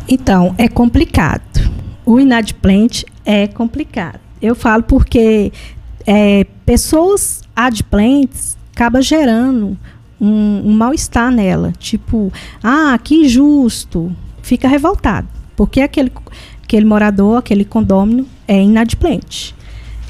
[0.09, 1.71] Então, é complicado.
[2.07, 4.19] O inadimplente é complicado.
[4.41, 5.53] Eu falo porque
[6.07, 9.77] é, pessoas adimplentes acaba gerando
[10.19, 11.75] um, um mal-estar nela.
[11.79, 14.11] Tipo, ah, que injusto.
[14.41, 15.29] Fica revoltado.
[15.55, 16.11] Porque aquele,
[16.65, 19.55] aquele morador, aquele condômino é inadimplente.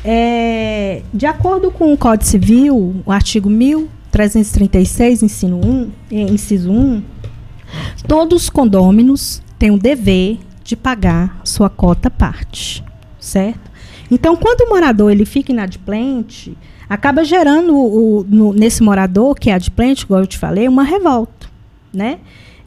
[0.04, 6.72] É, de acordo com o Código Civil, o artigo 1000 336, ensino 1, eh, inciso
[6.72, 7.02] 1,
[8.08, 12.82] todos os condôminos têm o dever de pagar sua cota parte,
[13.20, 13.70] certo?
[14.10, 19.54] Então, quando o morador ele fica inadimplente, acaba gerando o, no, nesse morador que é
[19.54, 21.46] adimplente, igual eu te falei, uma revolta,
[21.94, 22.18] né?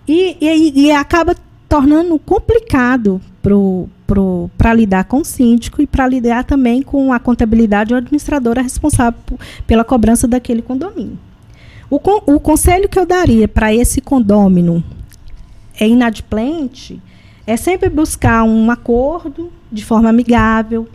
[0.07, 1.35] E, e, e acaba
[1.67, 3.19] tornando complicado
[4.57, 9.19] para lidar com o síndico e para lidar também com a contabilidade ou administradora responsável
[9.67, 11.19] pela cobrança daquele condomínio.
[11.91, 14.81] O, con o conselho que eu daria para esse condômino
[15.77, 17.01] é inadimplente
[17.45, 20.87] é sempre buscar um acordo de forma amigável,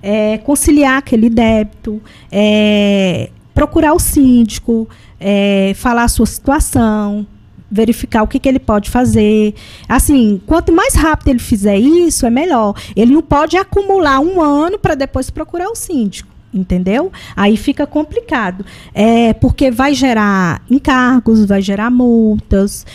[0.00, 4.88] é, conciliar aquele débito, é, procurar o síndico,
[5.18, 7.26] é, falar a sua situação,
[7.68, 9.54] verificar o que, que ele pode fazer.
[9.88, 12.76] Assim, quanto mais rápido ele fizer isso, é melhor.
[12.94, 17.12] Ele não pode acumular um ano para depois procurar o síndico entendeu?
[17.36, 18.64] Aí fica complicado,
[18.94, 22.86] é porque vai gerar encargos, vai gerar multas,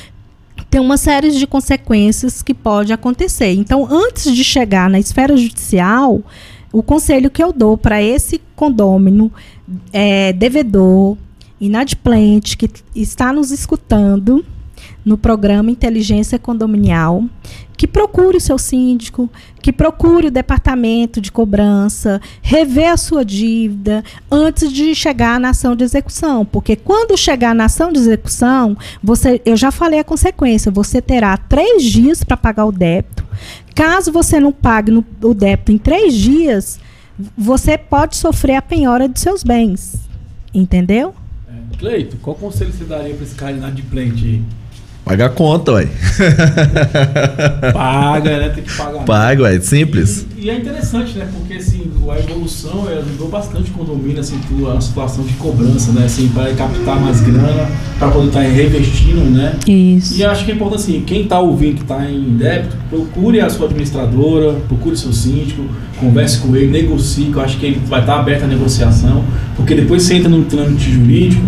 [0.69, 3.52] tem uma série de consequências que pode acontecer.
[3.54, 6.22] Então, antes de chegar na esfera judicial,
[6.72, 9.32] o conselho que eu dou para esse condômino
[9.91, 11.17] é, devedor,
[11.60, 14.45] inadimplente, que está nos escutando
[15.04, 17.24] no programa Inteligência Condominial,
[17.79, 19.29] que procure o seu síndico,
[19.61, 25.77] que procure o departamento de cobrança, rever a sua dívida antes de chegar na ação
[25.77, 30.69] de execução, porque quando chegar na ação de execução, você, eu já falei a consequência,
[30.69, 33.25] você terá três dias para pagar o débito.
[33.73, 36.81] Caso você não pague no, o débito em três dias,
[37.37, 40.01] você pode sofrer a penhora de seus bens,
[40.53, 41.15] entendeu?
[41.47, 44.59] É, Cleito, qual conselho você daria para esse cara inadimplente aí?
[45.10, 45.88] Paga a conta, ué.
[47.74, 48.50] Paga, né?
[48.50, 49.06] Tem que pagar.
[49.06, 49.60] Paga, ué.
[49.60, 50.28] Simples.
[50.38, 51.28] E, e, é interessante, né?
[51.34, 54.39] Porque, assim, a evolução ajudou bastante o condomínio, assim,
[54.72, 56.06] a situação de cobrança, né?
[56.06, 57.67] Assim, para captar mais grana,
[57.98, 59.56] para poder estar tá reinvestindo, né?
[59.65, 60.15] Isso.
[60.15, 63.50] E acho que é importante, assim, quem está ouvindo que está em débito, procure a
[63.50, 65.63] sua administradora, procure seu síndico,
[66.00, 69.26] converse com ele, negocie, que eu acho que ele vai estar tá aberto à negociação,
[69.56, 71.41] porque depois você entra no trâmite jurídico,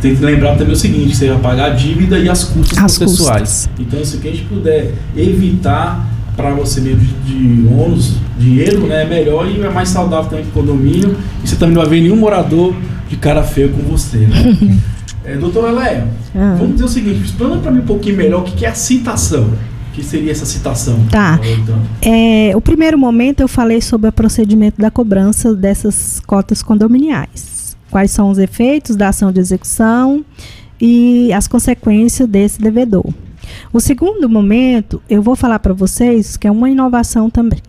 [0.00, 2.98] tem que lembrar também o seguinte, você vai pagar a dívida e as custas as
[2.98, 3.40] processuais.
[3.40, 3.70] Custas.
[3.78, 9.06] Então, se a gente puder evitar para você mesmo de, de ônus, dinheiro, né, é
[9.06, 11.16] melhor e é mais saudável também para o condomínio.
[11.44, 12.74] E você também não vai ver nenhum morador
[13.08, 14.56] de cara feio com você, né?
[15.24, 16.56] é, doutor Eléia, ah.
[16.58, 19.44] vamos dizer o seguinte, explana para mim um pouquinho melhor o que é a citação.
[19.88, 21.04] O que seria essa citação?
[21.10, 21.40] Tá.
[21.42, 21.76] Então.
[22.00, 27.49] É, o primeiro momento eu falei sobre o procedimento da cobrança dessas cotas condominiais
[27.90, 30.24] quais são os efeitos da ação de execução
[30.80, 33.04] e as consequências desse devedor.
[33.72, 37.60] O segundo momento, eu vou falar para vocês que é uma inovação também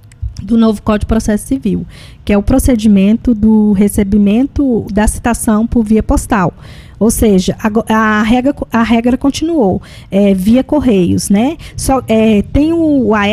[0.42, 1.86] do novo Código de Processo Civil,
[2.26, 6.54] que é o procedimento do recebimento da citação por via postal.
[6.98, 11.58] Ou seja, a, a regra, a regra continuou é, via correios, né?
[11.76, 13.28] Só, é, tem o, o, AR,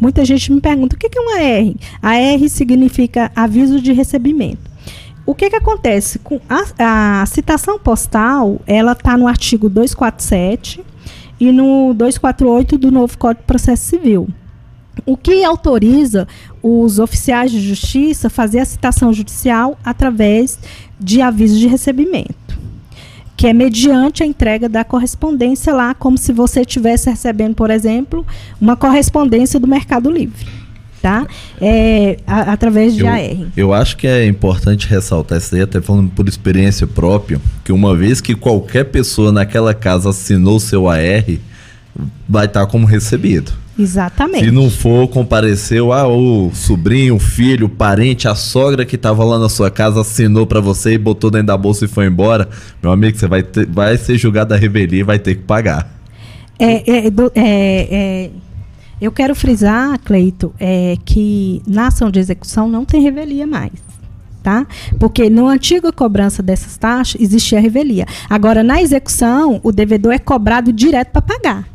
[0.00, 1.74] muita gente me pergunta o que, que é um AR?
[2.02, 4.67] AR significa aviso de recebimento.
[5.28, 6.18] O que, que acontece?
[6.20, 10.82] Com a, a citação postal, ela está no artigo 247
[11.38, 14.26] e no 248 do novo Código de Processo Civil.
[15.04, 16.26] O que autoriza
[16.62, 20.58] os oficiais de justiça fazer a citação judicial através
[20.98, 22.58] de aviso de recebimento.
[23.36, 28.26] que é mediante a entrega da correspondência lá, como se você estivesse recebendo, por exemplo,
[28.58, 30.46] uma correspondência do Mercado Livre.
[31.00, 31.26] Tá?
[31.60, 33.50] É, a, através de eu, AR.
[33.56, 37.94] Eu acho que é importante ressaltar isso aí, até falando por experiência própria, que uma
[37.94, 41.24] vez que qualquer pessoa naquela casa assinou seu AR,
[42.28, 43.52] vai estar como recebido.
[43.78, 44.44] Exatamente.
[44.44, 49.22] Se não for, compareceu, ah, o sobrinho, o filho, o parente, a sogra que estava
[49.22, 52.48] lá na sua casa assinou para você e botou dentro da bolsa e foi embora,
[52.82, 55.96] meu amigo, você vai, ter, vai ser julgado a revelia e vai ter que pagar.
[56.58, 58.30] É, é, é, é,
[59.00, 63.72] eu quero frisar, Cleito, é, que na ação de execução não tem revelia mais.
[64.42, 64.66] Tá?
[64.98, 68.06] Porque na antiga cobrança dessas taxas existia revelia.
[68.30, 71.68] Agora, na execução, o devedor é cobrado direto para pagar.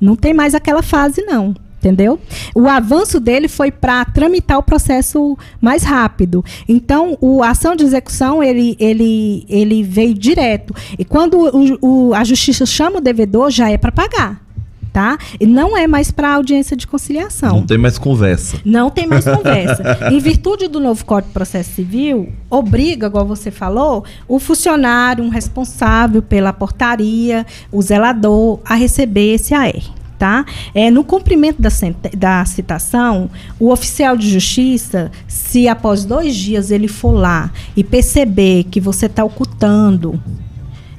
[0.00, 1.54] Não tem mais aquela fase, não.
[1.78, 2.20] Entendeu?
[2.54, 6.44] O avanço dele foi para tramitar o processo mais rápido.
[6.68, 10.74] Então, o, a ação de execução ele, ele, ele veio direto.
[10.98, 14.49] E quando o, o, a justiça chama o devedor, já é para pagar
[14.92, 15.18] tá?
[15.38, 17.56] E não é mais para audiência de conciliação.
[17.56, 18.58] Não tem mais conversa.
[18.64, 20.08] Não tem mais conversa.
[20.10, 25.28] em virtude do novo Código de Processo Civil, obriga, igual você falou, o funcionário, um
[25.28, 30.00] responsável pela portaria, o zelador, a receber esse AR.
[30.18, 30.44] Tá?
[30.74, 31.70] É, no cumprimento da,
[32.14, 38.64] da citação, o oficial de justiça, se após dois dias ele for lá e perceber
[38.64, 40.20] que você está ocultando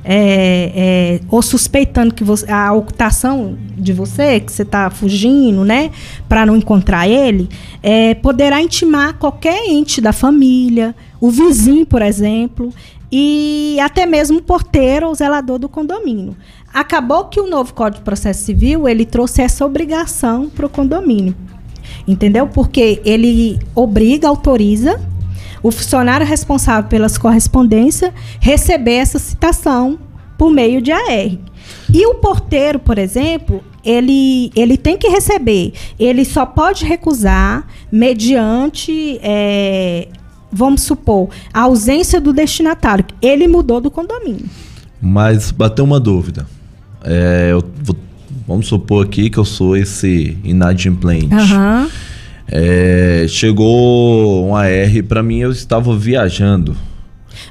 [0.04, 5.92] é, é, ou suspeitando que você, a ocultação de você, que você está fugindo, né,
[6.28, 7.50] para não encontrar ele,
[7.84, 12.74] é, poderá intimar qualquer ente da família, o vizinho, por exemplo,
[13.12, 16.36] e até mesmo o porteiro ou zelador do condomínio.
[16.74, 21.36] Acabou que o novo Código de Processo Civil ele trouxe essa obrigação para o condomínio.
[22.08, 22.48] Entendeu?
[22.48, 25.00] Porque ele obriga, autoriza
[25.64, 30.00] o funcionário responsável pelas correspondências receber essa citação
[30.38, 31.38] por meio de AR.
[31.94, 35.74] E o porteiro, por exemplo, ele, ele tem que receber.
[36.00, 40.08] Ele só pode recusar mediante, é,
[40.52, 43.06] vamos supor, a ausência do destinatário.
[43.22, 44.46] Ele mudou do condomínio.
[45.02, 46.46] Mas bateu uma dúvida.
[47.04, 47.96] É, eu vou,
[48.48, 51.34] vamos supor aqui que eu sou esse inadimplente.
[51.34, 51.90] Uhum.
[52.52, 56.76] É, chegou um AR para mim, eu estava viajando.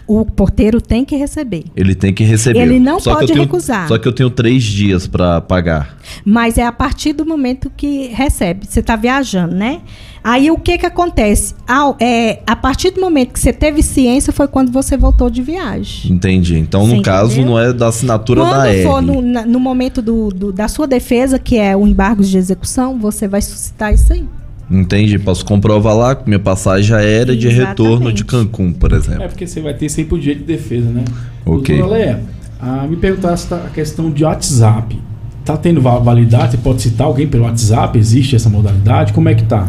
[0.07, 1.65] O porteiro tem que receber.
[1.75, 2.61] Ele tem que receber.
[2.61, 3.89] Ele não só pode tenho, recusar.
[3.89, 5.97] Só que eu tenho três dias para pagar.
[6.25, 8.67] Mas é a partir do momento que recebe.
[8.67, 9.81] Você está viajando, né?
[10.23, 11.55] Aí o que que acontece?
[11.67, 15.41] Ah, é, a partir do momento que você teve ciência foi quando você voltou de
[15.41, 16.13] viagem.
[16.13, 16.59] Entendi.
[16.59, 17.13] Então, você no entendeu?
[17.13, 18.85] caso, não é da assinatura quando da R.
[18.85, 22.37] Quando for no, no momento do, do, da sua defesa, que é o embargo de
[22.37, 24.25] execução, você vai suscitar isso aí.
[24.71, 29.25] Entendi, posso comprovar lá que minha passagem aérea de retorno de Cancún, por exemplo.
[29.25, 31.05] É porque você vai ter sempre o direito de defesa, né?
[31.45, 31.77] Ok.
[31.77, 32.23] Doutora Leia,
[32.61, 34.97] ah, me perguntasse a questão de WhatsApp.
[35.45, 36.53] Tá tendo validade?
[36.53, 37.99] Você pode citar alguém pelo WhatsApp?
[37.99, 39.13] Existe essa modalidade?
[39.13, 39.69] Como é que tá?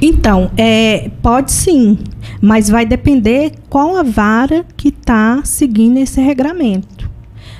[0.00, 1.98] Então, é, pode sim,
[2.40, 7.10] mas vai depender qual a vara que está seguindo esse regramento.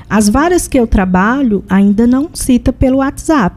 [0.08, 3.56] As varas que eu trabalho ainda não cita pelo WhatsApp.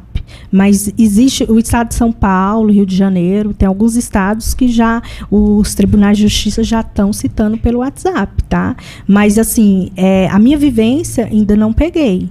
[0.51, 5.01] Mas existe o estado de São Paulo, Rio de Janeiro, tem alguns estados que já
[5.29, 8.75] os tribunais de justiça já estão citando pelo WhatsApp, tá?
[9.07, 12.29] Mas assim, é, a minha vivência ainda não peguei.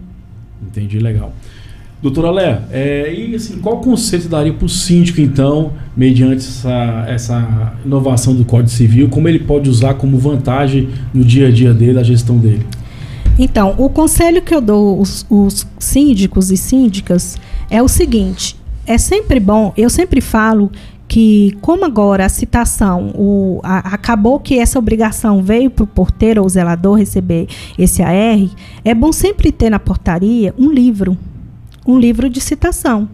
[0.62, 1.32] Entendi, legal.
[2.02, 7.04] Doutora Léa, é, e assim, qual conselho você daria para o síndico, então, mediante essa,
[7.08, 11.72] essa inovação do Código Civil, como ele pode usar como vantagem no dia a dia
[11.72, 12.66] dele, a gestão dele?
[13.38, 17.36] Então, o conselho que eu dou os, os síndicos e síndicas
[17.70, 20.70] é o seguinte: é sempre bom, eu sempre falo
[21.08, 26.42] que, como agora a citação, o, a, acabou que essa obrigação veio para o porteiro
[26.42, 27.46] ou zelador receber
[27.78, 28.48] esse AR,
[28.84, 31.16] é bom sempre ter na portaria um livro,
[31.86, 33.08] um livro de citação.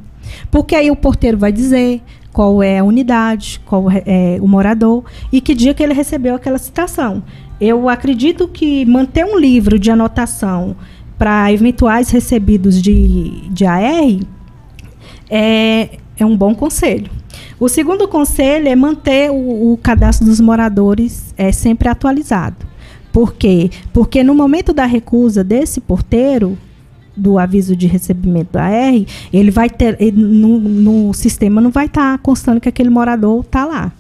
[0.51, 2.01] Porque aí o porteiro vai dizer
[2.33, 6.59] qual é a unidade, qual é o morador e que dia que ele recebeu aquela
[6.59, 7.23] citação.
[7.64, 10.75] Eu acredito que manter um livro de anotação
[11.16, 14.18] para eventuais recebidos de, de AR
[15.31, 17.09] é, é um bom conselho.
[17.61, 22.66] O segundo conselho é manter o, o cadastro dos moradores é, sempre atualizado.
[23.12, 23.70] Por quê?
[23.92, 26.59] Porque no momento da recusa desse porteiro,
[27.16, 29.96] do aviso de recebimento da AR, ele vai ter.
[30.01, 33.92] Ele, no, no, sistema não vai estar tá constando que aquele morador está lá.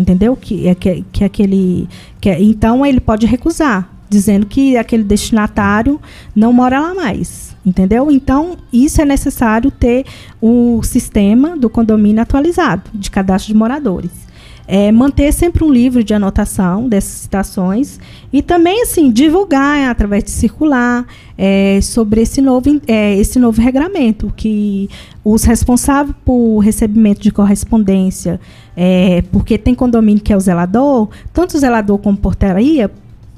[0.00, 0.34] Entendeu?
[0.34, 1.86] Que, é, que, que aquele.
[2.20, 6.00] Que, é, então ele pode recusar, dizendo que aquele destinatário
[6.34, 7.54] não mora lá mais.
[7.64, 8.10] Entendeu?
[8.10, 10.06] Então, isso é necessário ter
[10.40, 14.29] o sistema do condomínio atualizado, de cadastro de moradores.
[14.72, 17.98] É, manter sempre um livro de anotação dessas citações
[18.32, 21.04] e também assim divulgar através de circular
[21.36, 24.88] é, sobre esse novo, é, esse novo regramento que
[25.24, 28.40] os responsáveis por recebimento de correspondência,
[28.76, 32.88] é, porque tem condomínio que é o zelador, tanto o zelador como portaria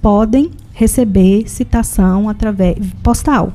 [0.03, 3.55] podem receber citação através postal.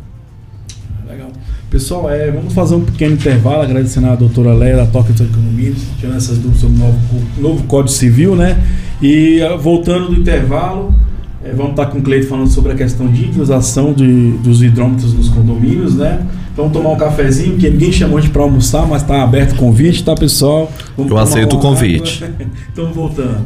[1.07, 1.29] Legal.
[1.69, 5.73] Pessoal, é, vamos fazer um pequeno intervalo, agradecendo a doutora Leia da Toca de Economia,
[5.99, 6.99] tirando essas dúvidas sobre o novo,
[7.39, 8.57] novo Código Civil, né?
[9.01, 10.95] E uh, voltando do intervalo,
[11.43, 15.13] é, vamos estar com o Cleito falando sobre a questão de utilização de, dos hidrômetros
[15.13, 16.25] nos condomínios, né?
[16.55, 19.55] Vamos tomar um cafezinho, que ninguém chamou a gente para almoçar, mas está aberto o
[19.57, 20.71] convite, tá, pessoal?
[20.95, 22.23] Vamos Eu aceito o convite.
[22.71, 23.45] então, voltando.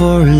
[0.00, 0.39] For a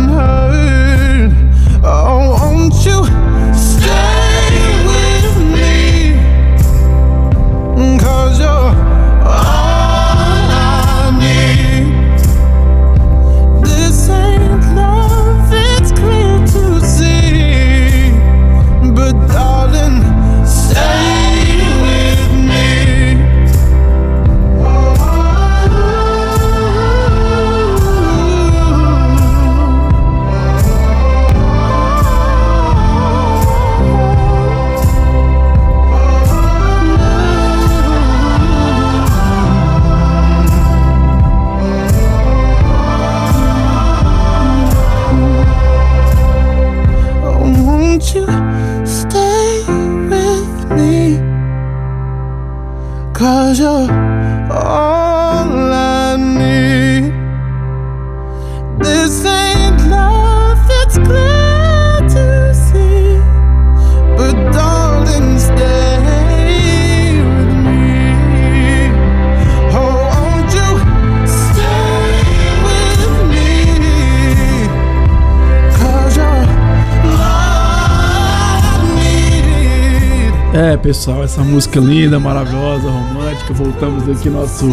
[80.53, 83.53] É, pessoal, essa música linda, maravilhosa, romântica.
[83.53, 84.65] Voltamos aqui nosso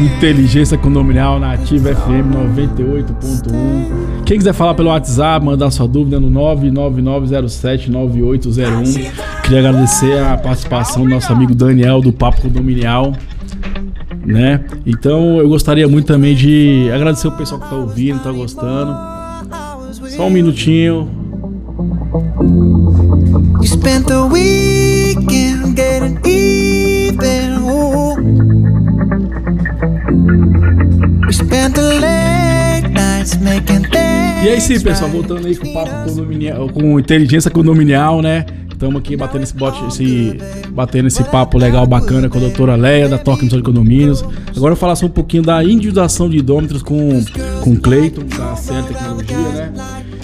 [0.00, 4.24] Inteligência Condominial na Ativa FM 98.1.
[4.24, 9.12] Quem quiser falar pelo WhatsApp, mandar sua dúvida no 999079801.
[9.42, 13.12] Queria agradecer a participação do nosso amigo Daniel do Papo Condominial.
[14.24, 14.64] Né?
[14.86, 18.96] Então eu gostaria muito também de agradecer o pessoal que está ouvindo, está gostando.
[20.08, 21.06] Só um minutinho.
[23.60, 24.77] You spent the weekend
[25.98, 27.58] getting even.
[27.62, 28.14] Ooh.
[31.26, 34.44] We spent the late nights making things.
[34.44, 38.46] E aí sim, pessoal, voltando aí com o papo condominial, com inteligência condominial, né?
[38.70, 40.38] Estamos aqui batendo esse, bote, esse,
[40.70, 44.22] batendo esse papo legal, bacana com a doutora Leia, da Toque de Condomínios.
[44.22, 47.24] Agora eu vou falar só um pouquinho da individuação de idômetros com,
[47.64, 49.72] com o Cleiton, da Cera Tecnologia, né?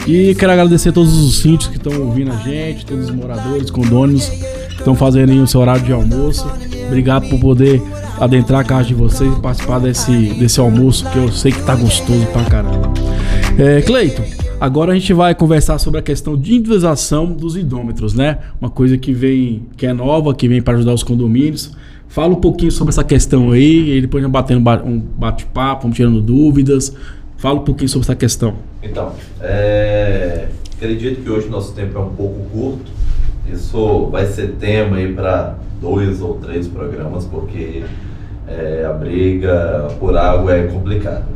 [0.07, 3.73] E quero agradecer a todos os sítios que estão ouvindo a gente, todos os moradores,
[3.73, 4.31] condôminos
[4.75, 6.47] que estão fazendo aí o seu horário de almoço.
[6.87, 7.83] Obrigado por poder
[8.21, 11.75] adentrar a casa de vocês e participar desse, desse almoço que eu sei que tá
[11.75, 12.93] gostoso pra caramba.
[13.59, 14.23] É, Cleito,
[14.61, 18.39] agora a gente vai conversar sobre a questão de individualização dos idômetros, né?
[18.61, 21.73] Uma coisa que vem, que é nova, que vem para ajudar os condomínios.
[22.09, 26.21] Fala um pouquinho sobre essa questão aí, e depois a batendo um bate-papo, vamos tirando
[26.21, 26.95] dúvidas.
[27.37, 28.55] Fala um pouquinho sobre essa questão.
[28.83, 32.93] Então, é, acredito que hoje nosso tempo é um pouco curto.
[33.51, 37.85] Isso vai ser tema aí para dois ou três programas, porque
[38.49, 41.27] é, a briga por água é complicada.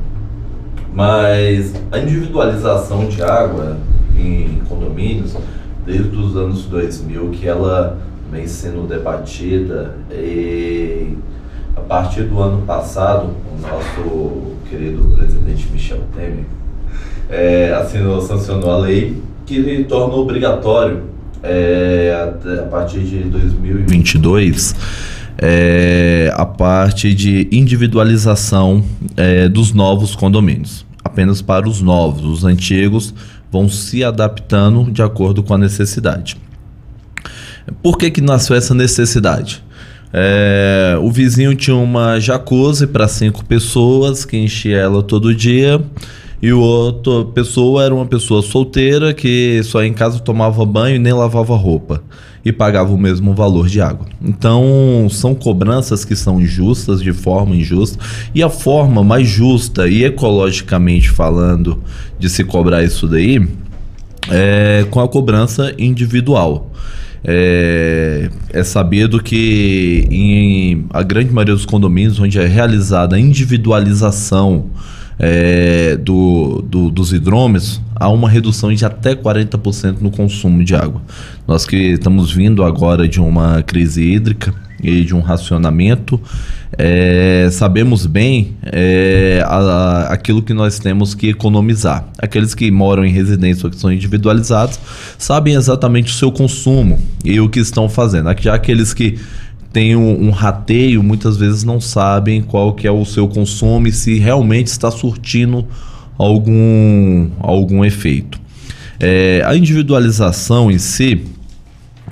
[0.92, 3.76] Mas a individualização de água
[4.16, 5.36] em condomínios,
[5.84, 7.98] desde os anos 2000, que ela
[8.30, 11.16] vem sendo debatida e
[11.76, 16.44] a partir do ano passado, o nosso querido presidente Michel Temer
[17.30, 21.02] é, assinou, sancionou a lei que tornou obrigatório
[21.42, 24.74] é, a, partir de 2022
[25.40, 28.84] é, a parte de individualização
[29.16, 30.84] é, dos novos condomínios.
[31.04, 33.14] Apenas para os novos, os antigos
[33.50, 36.36] vão se adaptando de acordo com a necessidade.
[37.82, 39.62] Por que, que nasceu essa necessidade?
[40.12, 45.80] É, o vizinho tinha uma jacuzzi para cinco pessoas que enchia ela todo dia
[46.40, 51.12] e outra pessoa era uma pessoa solteira que só em casa tomava banho e nem
[51.12, 52.02] lavava roupa
[52.44, 54.06] e pagava o mesmo valor de água.
[54.22, 57.98] Então, são cobranças que são justas de forma injusta
[58.34, 61.82] e a forma mais justa e ecologicamente falando
[62.18, 63.46] de se cobrar isso daí
[64.30, 66.70] é com a cobrança individual.
[67.24, 74.66] É, é, sabido que em a grande maioria dos condomínios onde é realizada a individualização
[75.18, 81.02] é, do, do, dos hidrômetros, há uma redução de até 40% no consumo de água.
[81.46, 86.20] Nós que estamos vindo agora de uma crise hídrica e de um racionamento,
[86.76, 92.06] é, sabemos bem é, a, a, aquilo que nós temos que economizar.
[92.18, 94.78] Aqueles que moram em residência ou que são individualizados
[95.18, 98.32] sabem exatamente o seu consumo e o que estão fazendo.
[98.40, 99.18] Já aqueles que
[99.72, 103.92] tem um, um, rateio, muitas vezes não sabem qual que é o seu consumo e
[103.92, 105.66] se realmente está surtindo
[106.16, 108.40] algum, algum efeito.
[108.98, 111.24] É, a individualização em si,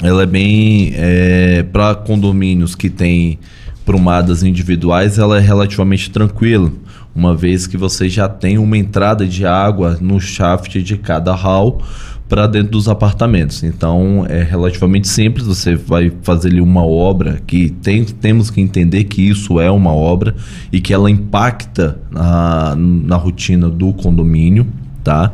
[0.02, 3.38] ela é bem é, para condomínios que têm
[3.84, 6.70] prumadas individuais, ela é relativamente tranquila,
[7.14, 11.80] uma vez que você já tem uma entrada de água no shaft de cada hall
[12.28, 13.62] para dentro dos apartamentos.
[13.62, 15.46] Então é relativamente simples.
[15.46, 19.92] Você vai fazer ali uma obra que tem, temos que entender que isso é uma
[19.92, 20.34] obra
[20.72, 24.66] e que ela impacta na, na rotina do condomínio,
[25.04, 25.32] tá?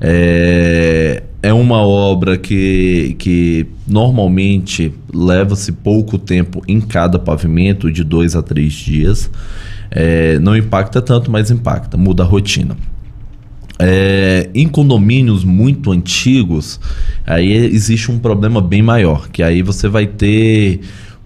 [0.00, 8.36] É, é uma obra que, que normalmente leva-se pouco tempo em cada pavimento, de dois
[8.36, 9.30] a três dias.
[9.90, 12.76] É, não impacta tanto, mas impacta, muda a rotina.
[13.78, 16.78] É, em condomínios muito antigos,
[17.26, 20.80] aí existe um problema bem maior, que aí você vai ter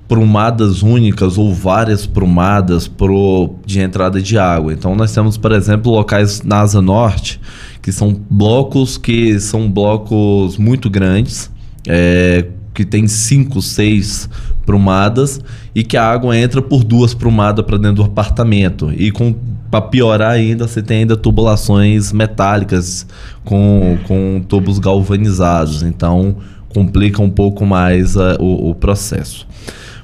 [0.09, 4.73] prumadas únicas ou várias prumadas pro, de entrada de água.
[4.73, 7.39] Então nós temos, por exemplo, locais na Asa Norte,
[7.83, 11.51] que são blocos que são blocos muito grandes,
[11.87, 14.29] é, que tem cinco, seis
[14.65, 15.41] prumadas
[15.75, 19.35] e que a água entra por duas prumadas para dentro do apartamento e com
[19.71, 23.07] para piorar ainda, você tem ainda tubulações metálicas
[23.45, 25.83] com, com tubos galvanizados.
[25.83, 26.37] Então,
[26.69, 29.47] complica um pouco mais a, o, o processo.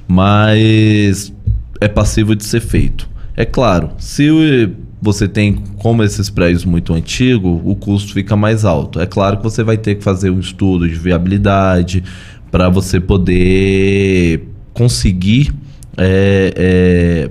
[0.07, 1.33] Mas
[1.81, 3.09] é passível de ser feito.
[3.35, 4.29] É claro, se
[5.01, 8.99] você tem, como esses prédios muito antigos, o custo fica mais alto.
[8.99, 12.03] É claro que você vai ter que fazer um estudo de viabilidade
[12.49, 15.53] para você poder conseguir
[15.97, 17.29] é, é,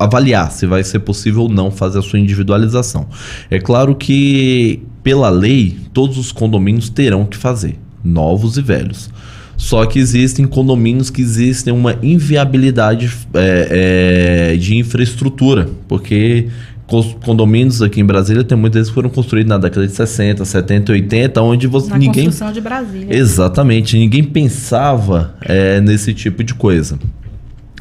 [0.00, 3.06] avaliar se vai ser possível ou não fazer a sua individualização.
[3.50, 9.10] É claro que, pela lei, todos os condomínios terão que fazer, novos e velhos.
[9.58, 16.48] Só que existem condomínios que existem uma inviabilidade é, é, de infraestrutura, porque
[17.22, 20.92] condomínios aqui em Brasília tem muitas vezes que foram construídos na década de 60, 70,
[20.92, 23.14] 80, onde você na ninguém construção de Brasília.
[23.14, 26.98] Exatamente, ninguém pensava é, nesse tipo de coisa.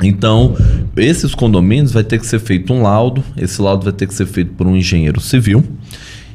[0.01, 0.55] Então,
[0.95, 4.25] esses condomínios vai ter que ser feito um laudo, esse laudo vai ter que ser
[4.25, 5.63] feito por um engenheiro civil,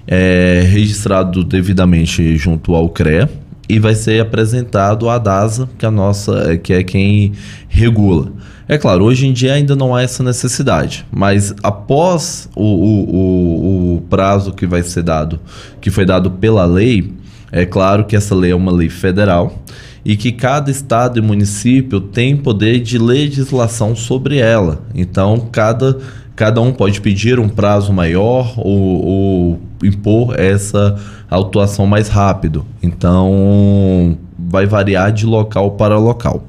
[0.07, 3.31] é, registrado devidamente junto ao CREA
[3.69, 7.33] e vai ser apresentado à DASA, que é a nossa, que é quem
[7.69, 8.31] regula.
[8.69, 13.97] É claro, hoje em dia ainda não há essa necessidade, mas após o, o, o,
[13.97, 15.41] o prazo que vai ser dado,
[15.81, 17.12] que foi dado pela lei,
[17.53, 19.62] é claro que essa lei é uma lei federal
[20.05, 24.83] e que cada estado e município tem poder de legislação sobre ela.
[24.95, 25.99] Então, cada,
[26.37, 30.97] cada um pode pedir um prazo maior ou, ou impor essa
[31.31, 32.67] autuação mais rápido.
[32.83, 36.45] Então, vai variar de local para local.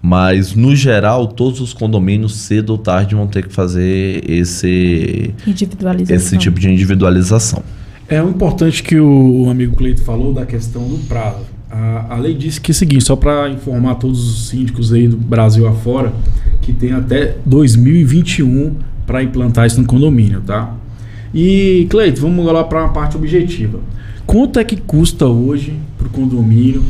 [0.00, 5.32] Mas, no geral, todos os condomínios, cedo ou tarde, vão ter que fazer esse,
[6.10, 7.62] esse tipo de individualização.
[8.06, 11.53] É o importante que o, amigo Cleito falou da questão do prazo.
[11.74, 15.08] A, a lei disse que é o seguinte, só para informar todos os síndicos aí
[15.08, 16.12] do Brasil afora,
[16.62, 20.72] que tem até 2021 para implantar isso no condomínio, tá?
[21.34, 23.80] E, Cleito, vamos lá para uma parte objetiva.
[24.24, 26.80] Quanto é que custa hoje para o condomínio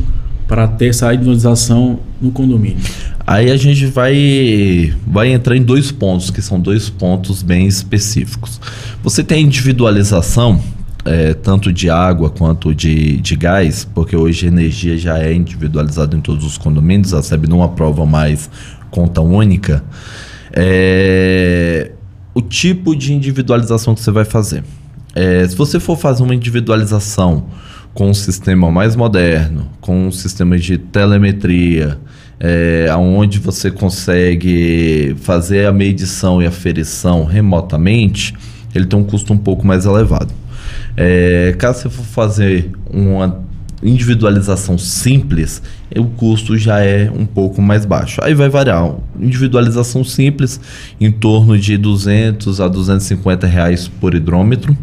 [0.47, 2.85] para ter essa individualização no condomínio?
[3.27, 8.61] Aí a gente vai, vai entrar em dois pontos, que são dois pontos bem específicos.
[9.03, 10.61] Você tem a individualização,
[11.05, 16.17] é, tanto de água quanto de, de gás, porque hoje a energia já é individualizada
[16.17, 18.51] em todos os condomínios, a SEB não aprova mais
[18.91, 19.85] conta única.
[20.53, 21.93] É,
[22.35, 24.65] o tipo de individualização que você vai fazer.
[25.15, 27.47] É, se você for fazer uma individualização
[27.93, 31.99] com um sistema mais moderno, com um sistema de telemetria,
[32.41, 38.35] é, onde você consegue fazer a medição e aferição remotamente,
[38.75, 40.33] ele tem um custo um pouco mais elevado.
[40.97, 43.43] É, caso você for fazer uma
[43.83, 45.63] individualização simples,
[45.95, 48.21] o custo já é um pouco mais baixo.
[48.23, 48.97] Aí vai variar.
[49.21, 50.61] Individualização simples,
[51.01, 54.77] em torno de 200 a 250 reais por hidrômetro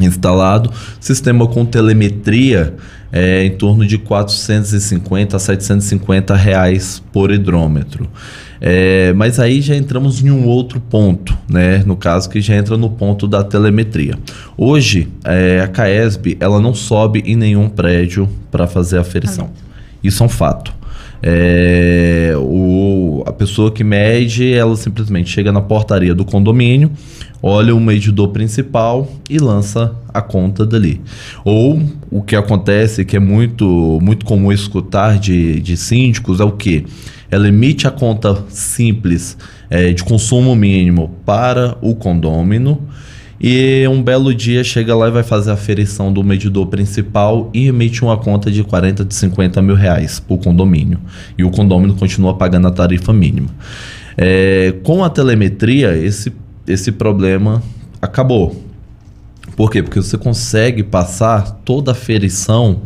[0.00, 0.70] instalado.
[1.00, 2.74] Sistema com telemetria
[3.10, 8.08] é em torno de 450 a 750 reais por hidrômetro.
[8.60, 11.82] É, mas aí já entramos em um outro ponto, né?
[11.86, 14.14] No caso que já entra no ponto da telemetria.
[14.56, 19.50] Hoje é, a Caesb ela não sobe em nenhum prédio para fazer a aferição.
[20.02, 20.78] Isso é um fato.
[21.20, 26.90] É, o, a pessoa que mede, ela simplesmente chega na portaria do condomínio,
[27.42, 31.00] olha o medidor principal e lança a conta dali.
[31.44, 36.52] Ou o que acontece, que é muito, muito comum escutar de, de síndicos, é o
[36.52, 36.84] que?
[37.30, 39.36] Ela emite a conta simples
[39.68, 42.88] é, de consumo mínimo para o condômino
[43.40, 47.68] e um belo dia chega lá e vai fazer a aferição do medidor principal e
[47.68, 50.98] emite uma conta de 40, de 50 mil reais para o condomínio.
[51.36, 53.48] E o condomínio continua pagando a tarifa mínima.
[54.16, 56.32] É, com a telemetria, esse,
[56.66, 57.62] esse problema
[58.02, 58.64] acabou.
[59.54, 59.84] Por quê?
[59.84, 62.82] Porque você consegue passar toda a aferição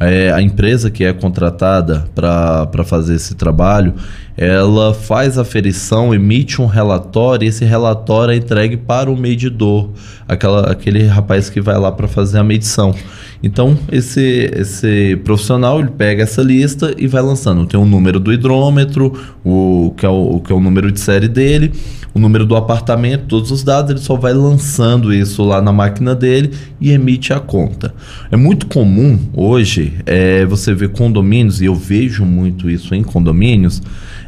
[0.00, 3.94] é, a empresa que é contratada para fazer esse trabalho,
[4.38, 9.90] ela faz a ferição, emite um relatório e esse relatório é entregue para o medidor,
[10.28, 12.94] aquela, aquele rapaz que vai lá para fazer a medição.
[13.42, 17.66] Então, esse, esse profissional ele pega essa lista e vai lançando.
[17.66, 19.12] Tem o número do hidrômetro,
[19.44, 21.72] o que, é o, que é o número de série dele,
[22.14, 26.14] o número do apartamento, todos os dados, ele só vai lançando isso lá na máquina
[26.14, 27.92] dele e emite a conta.
[28.30, 33.82] É muito comum hoje é, você ver condomínios, e eu vejo muito isso em condomínios,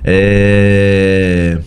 [0.05, 1.59] é,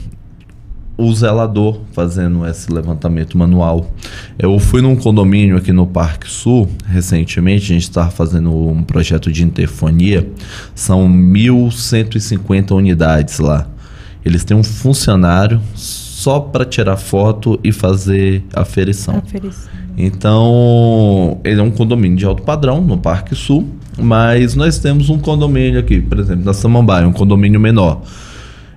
[0.97, 3.91] o zelador fazendo esse levantamento manual.
[4.38, 9.31] Eu fui num condomínio aqui no Parque Sul recentemente, a gente estava fazendo um projeto
[9.31, 10.29] de interfonia,
[10.75, 13.67] são 1.150 unidades lá.
[14.23, 15.59] Eles têm um funcionário
[16.24, 19.17] só para tirar foto e fazer aferição.
[19.17, 19.69] aferição.
[19.97, 23.67] Então, ele é um condomínio de alto padrão no Parque Sul,
[23.99, 28.01] mas nós temos um condomínio aqui, por exemplo, na Samambaia, um condomínio menor.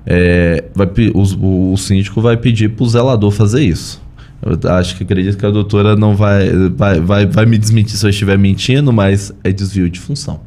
[0.04, 4.02] É, vai, o, o síndico vai pedir para o zelador fazer isso.
[4.42, 8.04] Eu acho que acredito que a doutora não vai, vai, vai, vai me desmentir se
[8.04, 10.40] eu estiver mentindo, mas é desvio de função.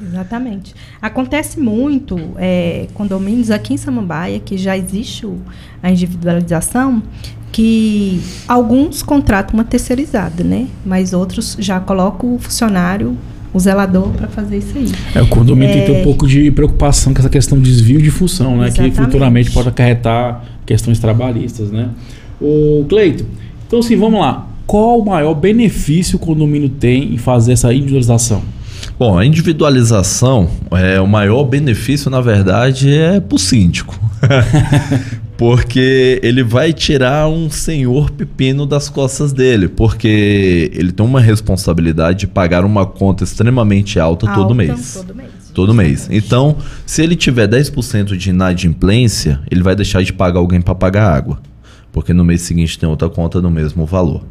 [0.00, 0.74] Exatamente.
[1.00, 5.38] Acontece muito é, condomínios aqui em Samambaia, que já existe o,
[5.82, 7.02] a individualização,
[7.52, 10.66] que alguns contratam uma terceirizada, né?
[10.84, 13.16] Mas outros já colocam o funcionário,
[13.52, 14.90] o zelador, para fazer isso aí.
[15.14, 15.72] É, o condomínio é...
[15.72, 18.68] tem que ter um pouco de preocupação com essa questão de desvio de função, né?
[18.68, 18.96] Exatamente.
[18.96, 21.90] Que futuramente pode acarretar questões trabalhistas, né?
[22.40, 23.26] O Cleito,
[23.66, 24.46] então assim, vamos lá.
[24.66, 28.42] Qual o maior benefício o condomínio tem em fazer essa individualização?
[29.00, 33.98] Bom, a individualização, é, o maior benefício, na verdade, é para o síndico.
[35.38, 42.18] porque ele vai tirar um senhor pepino das costas dele, porque ele tem uma responsabilidade
[42.18, 44.92] de pagar uma conta extremamente alta, alta todo mês.
[44.92, 45.30] Todo mês.
[45.54, 46.08] Todo mês.
[46.10, 51.10] Então, se ele tiver 10% de inadimplência, ele vai deixar de pagar alguém para pagar
[51.10, 51.40] água.
[51.90, 54.22] Porque no mês seguinte tem outra conta no mesmo valor.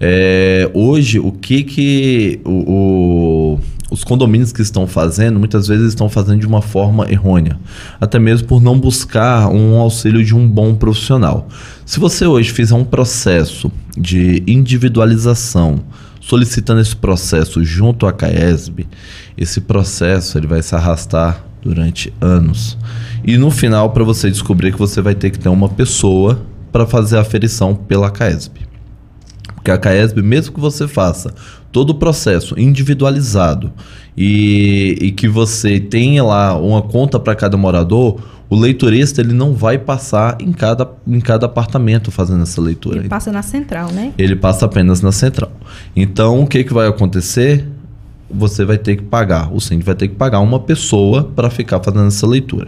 [0.00, 3.60] É, hoje, o que que o, o,
[3.90, 7.58] os condomínios que estão fazendo, muitas vezes estão fazendo de uma forma errônea,
[8.00, 11.48] até mesmo por não buscar um auxílio de um bom profissional.
[11.84, 15.80] Se você hoje fizer um processo de individualização,
[16.20, 18.86] solicitando esse processo junto à CAESB,
[19.36, 22.78] esse processo ele vai se arrastar durante anos.
[23.24, 26.40] E no final, para você descobrir que você vai ter que ter uma pessoa
[26.72, 28.73] para fazer a aferição pela CAESB.
[29.64, 31.32] Porque a CAESB, mesmo que você faça
[31.72, 33.72] todo o processo individualizado
[34.14, 39.54] e, e que você tenha lá uma conta para cada morador, o leiturista ele não
[39.54, 42.98] vai passar em cada, em cada apartamento fazendo essa leitura.
[42.98, 44.12] Ele passa na central, né?
[44.18, 45.50] Ele passa apenas na central.
[45.96, 47.66] Então, o que, que vai acontecer?
[48.30, 51.82] Você vai ter que pagar, o síndico vai ter que pagar uma pessoa para ficar
[51.82, 52.66] fazendo essa leitura.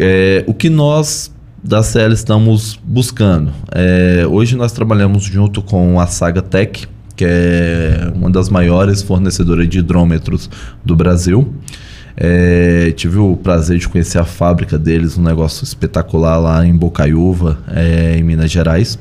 [0.00, 1.33] É, o que nós
[1.64, 3.50] da CL estamos buscando.
[3.72, 6.86] É, hoje nós trabalhamos junto com a Saga Tech,
[7.16, 10.50] que é uma das maiores fornecedoras de hidrômetros
[10.84, 11.54] do Brasil.
[12.16, 17.56] É, tive o prazer de conhecer a fábrica deles, um negócio espetacular lá em Bocaiúva,
[17.68, 18.98] é, em Minas Gerais.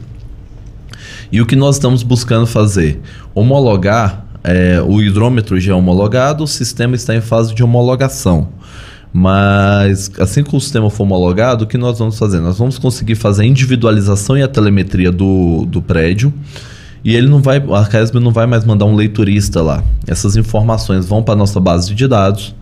[1.29, 3.01] E o que nós estamos buscando fazer?
[3.35, 8.47] Homologar, é, o hidrômetro já é homologado, o sistema está em fase de homologação.
[9.13, 12.39] Mas assim que o sistema for homologado, o que nós vamos fazer?
[12.39, 16.33] Nós vamos conseguir fazer a individualização e a telemetria do, do prédio.
[17.03, 19.83] E ele não vai, a CAESB não vai mais mandar um leiturista lá.
[20.07, 22.55] Essas informações vão para a nossa base de dados.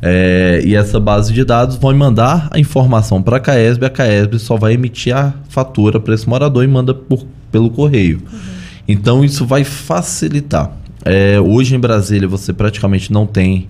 [0.00, 3.84] É, e essa base de dados vai mandar a informação para a CAESB.
[3.84, 8.22] A CAESB só vai emitir a fatura para esse morador e manda por, pelo correio.
[8.32, 8.38] Uhum.
[8.86, 10.72] Então isso vai facilitar.
[11.04, 13.68] É, hoje em Brasília você praticamente não tem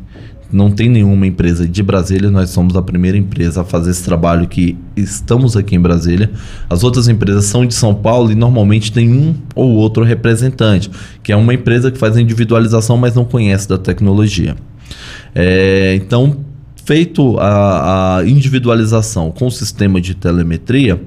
[0.51, 4.49] não tem nenhuma empresa de Brasília, nós somos a primeira empresa a fazer esse trabalho
[4.49, 6.31] que estamos aqui em Brasília.
[6.71, 10.91] As outras empresas são de São Paulo e normalmente tem um ou outro representante,
[11.23, 14.57] que é uma empresa que faz a individualização, mas não conhece da tecnologia.
[15.35, 16.39] É, então,
[16.85, 20.99] feito a, a individualização com o sistema de telemetria,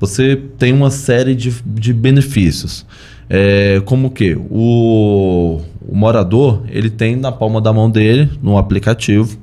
[0.00, 2.84] você tem uma série de, de benefícios.
[3.28, 5.60] É, como que o,
[5.90, 9.36] o morador ele tem na palma da mão dele, no aplicativo,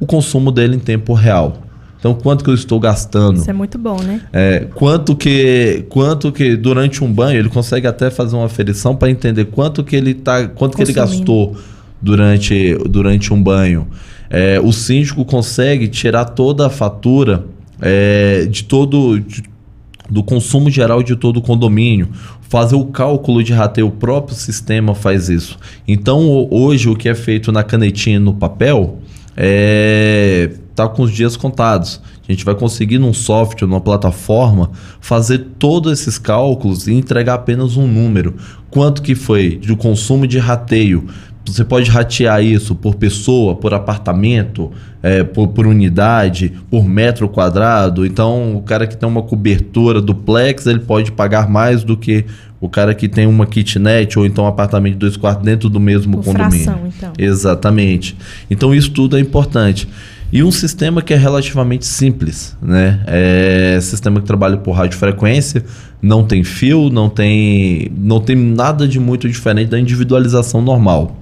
[0.00, 1.62] o consumo dele em tempo real.
[1.98, 3.38] Então, quanto que eu estou gastando?
[3.38, 4.20] Isso é muito bom, né?
[4.32, 9.10] É, quanto que quanto que durante um banho ele consegue até fazer uma aferição para
[9.10, 11.56] entender quanto que ele tá, quanto que ele gastou
[12.00, 13.86] durante durante um banho.
[14.28, 17.46] É, o síndico consegue tirar toda a fatura
[17.80, 19.42] é, de todo de,
[20.08, 22.08] do consumo geral de todo o condomínio,
[22.48, 25.58] fazer o cálculo de rateio, o próprio sistema faz isso.
[25.86, 28.98] Então, hoje, o que é feito na canetinha no papel
[29.36, 32.00] é tá com os dias contados.
[32.28, 34.70] A gente vai conseguir num software, numa plataforma,
[35.00, 38.34] fazer todos esses cálculos e entregar apenas um número.
[38.70, 41.06] Quanto que foi de consumo de rateio
[41.52, 44.70] você pode ratear isso por pessoa, por apartamento,
[45.02, 48.04] é, por, por, unidade, por metro quadrado.
[48.04, 52.24] Então, o cara que tem uma cobertura duplex, ele pode pagar mais do que
[52.60, 55.78] o cara que tem uma kitnet ou então um apartamento de dois quartos dentro do
[55.78, 56.64] mesmo por condomínio.
[56.64, 57.12] Fração, então.
[57.18, 58.16] Exatamente.
[58.50, 59.88] Então, isso tudo é importante.
[60.32, 63.00] E um sistema que é relativamente simples, né?
[63.06, 65.64] É sistema que trabalha por radiofrequência,
[66.02, 71.16] não tem fio, não tem, não tem nada de muito diferente da individualização normal.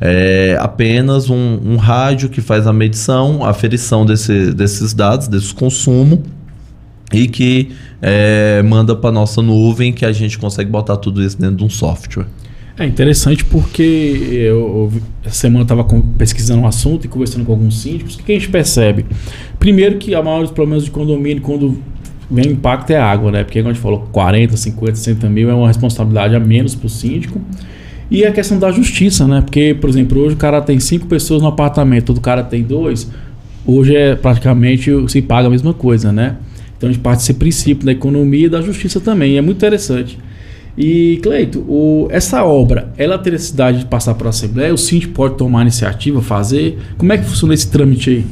[0.00, 5.54] É apenas um, um rádio que faz a medição, a aferição desse, desses dados, desse
[5.54, 6.22] consumo,
[7.12, 7.70] e que
[8.02, 11.70] é, manda para nossa nuvem que a gente consegue botar tudo isso dentro de um
[11.70, 12.26] software.
[12.76, 13.82] É interessante porque
[14.32, 14.90] eu,
[15.24, 15.84] essa semana estava
[16.18, 18.16] pesquisando um assunto e conversando com alguns síndicos.
[18.16, 19.06] O que, a gente percebe?
[19.60, 21.78] Primeiro que a maioria dos problemas de condomínio, quando
[22.28, 23.44] vem impacto, é água, né?
[23.44, 26.86] Porque, como a gente falou, 40, 50, 60 mil é uma responsabilidade a menos para
[26.86, 27.40] o síndico.
[28.10, 29.40] E a questão da justiça, né?
[29.40, 33.08] Porque, por exemplo, hoje o cara tem cinco pessoas no apartamento, o cara tem dois,
[33.64, 36.38] hoje é praticamente se paga a mesma coisa, né?
[36.76, 39.38] Então a gente parte desse princípio da economia e da justiça também.
[39.38, 40.18] é muito interessante.
[40.76, 44.74] E, Cleito, o, essa obra, ela tem necessidade de passar para a Assembleia?
[44.74, 46.78] O síndico pode tomar iniciativa, fazer?
[46.98, 48.26] Como é que funciona esse trâmite aí?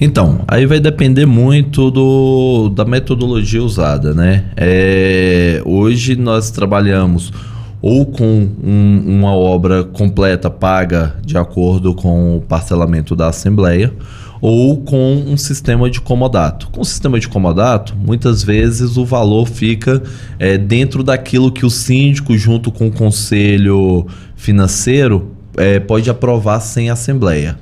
[0.00, 4.46] Então, aí vai depender muito do, da metodologia usada, né?
[4.56, 7.32] É, hoje nós trabalhamos
[7.80, 13.92] ou com um, uma obra completa paga de acordo com o parcelamento da Assembleia,
[14.40, 16.68] ou com um sistema de comodato.
[16.70, 20.02] Com o sistema de comodato, muitas vezes o valor fica
[20.38, 26.90] é, dentro daquilo que o síndico, junto com o conselho financeiro, é, pode aprovar sem
[26.90, 27.58] assembleia.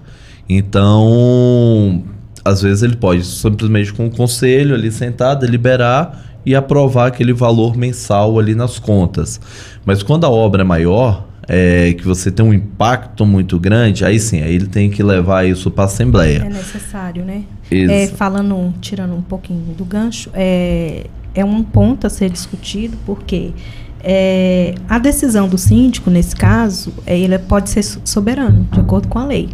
[0.48, 2.02] Então,
[2.44, 7.76] às vezes ele pode simplesmente com o conselho ali sentado, deliberar e aprovar aquele valor
[7.76, 9.40] mensal ali nas contas.
[9.84, 14.18] Mas quando a obra é maior, é, que você tem um impacto muito grande, aí
[14.18, 16.44] sim, aí ele tem que levar isso para a Assembleia.
[16.44, 17.42] É necessário, né?
[17.70, 23.52] É, falando, tirando um pouquinho do gancho, é, é um ponto a ser discutido, porque
[24.00, 29.18] é, a decisão do síndico, nesse caso, é, ele pode ser soberano, de acordo com
[29.18, 29.48] a lei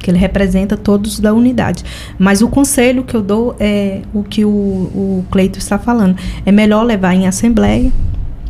[0.00, 1.84] que ele representa todos da unidade.
[2.18, 6.16] Mas o conselho que eu dou é o que o, o Cleito está falando.
[6.44, 7.92] É melhor levar em assembleia,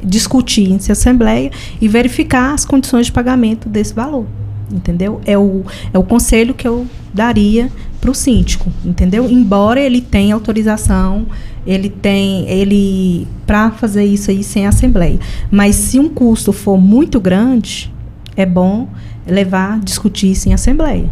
[0.02, 4.26] discutir em assembleia e verificar as condições de pagamento desse valor.
[4.72, 5.20] Entendeu?
[5.24, 7.70] É o, é o conselho que eu daria
[8.00, 9.28] para o síndico, entendeu?
[9.28, 11.26] Embora ele tenha autorização,
[11.66, 15.18] ele tem ele para fazer isso aí sem assembleia.
[15.50, 17.92] Mas se um custo for muito grande,
[18.36, 18.88] é bom
[19.26, 21.08] levar, discutir isso em assembleia.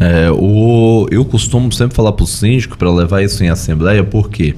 [0.00, 4.52] É, o, eu costumo sempre falar para o síndico para levar isso em assembleia, porque
[4.52, 4.56] quê?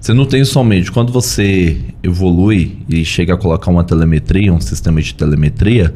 [0.00, 5.02] Você não tem somente quando você evolui e chega a colocar uma telemetria, um sistema
[5.02, 5.94] de telemetria,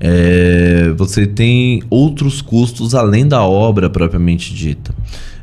[0.00, 4.92] é, você tem outros custos além da obra propriamente dita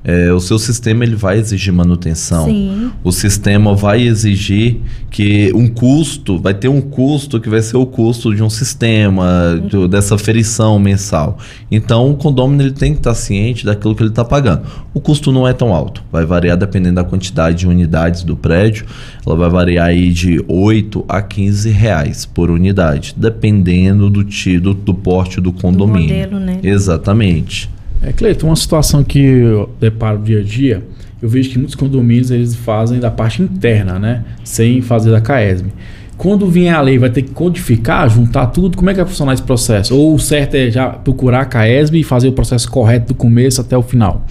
[0.04, 2.46] é, o seu sistema ele vai exigir manutenção.
[2.46, 2.92] Sim.
[3.04, 4.78] O sistema vai exigir
[5.10, 9.56] que um custo, vai ter um custo que vai ser o custo de um sistema,
[9.70, 11.38] do, dessa ferição mensal.
[11.70, 14.64] Então o condomínio ele tem que estar ciente daquilo que ele está pagando.
[14.94, 18.86] O custo não é tão alto, vai variar dependendo da quantidade de unidades do prédio.
[19.26, 24.94] Ela vai variar aí de 8 a 15 reais por unidade, dependendo do, do, do
[24.94, 26.08] porte do condomínio.
[26.08, 26.60] Do modelo, né?
[26.64, 27.70] Exatamente.
[28.02, 30.84] É, Cleiton, uma situação que eu deparo dia a dia,
[31.22, 34.24] eu vejo que muitos condomínios eles fazem da parte interna, né?
[34.44, 35.70] Sem fazer da CAESB.
[36.18, 38.78] Quando vier a lei, vai ter que codificar, juntar tudo?
[38.78, 39.96] Como é que vai funcionar esse processo?
[39.96, 43.62] Ou o certo é já procurar a CAESB e fazer o processo correto do começo
[43.62, 44.26] até o final?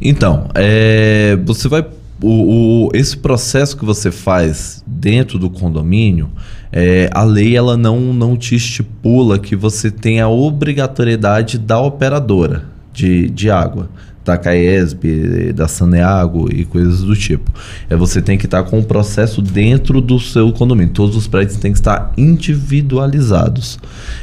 [0.00, 1.84] Então, é, você vai.
[2.22, 6.30] O, o, esse processo que você faz dentro do condomínio,
[6.72, 12.73] é, a lei ela não, não te estipula que você tem a obrigatoriedade da operadora
[12.94, 13.90] de, de água,
[14.24, 17.52] da CAESB, da Saneago e coisas do tipo.
[17.90, 20.94] É você tem que estar com o processo dentro do seu condomínio.
[20.94, 23.78] Todos os prédios têm que estar individualizados.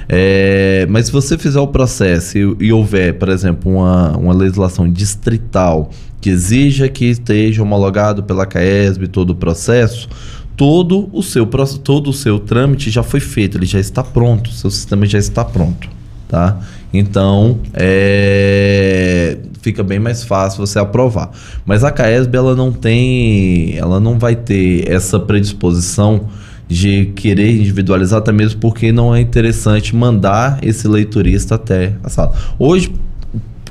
[0.09, 4.91] É, mas se você fizer o processo e, e houver, por exemplo, uma, uma legislação
[4.91, 10.07] distrital que exija que esteja homologado pela CAESB todo o processo,
[10.55, 11.45] todo o seu
[11.83, 15.43] todo o seu trâmite já foi feito, ele já está pronto, seu sistema já está
[15.43, 15.89] pronto,
[16.31, 16.61] tá?
[16.93, 21.29] Então, é, fica bem mais fácil você aprovar.
[21.65, 26.29] Mas a CAESB ela não tem, ela não vai ter essa predisposição
[26.69, 32.31] de querer individualizar, até mesmo porque não é interessante mandar esse leiturista até a sala.
[32.57, 32.93] Hoje,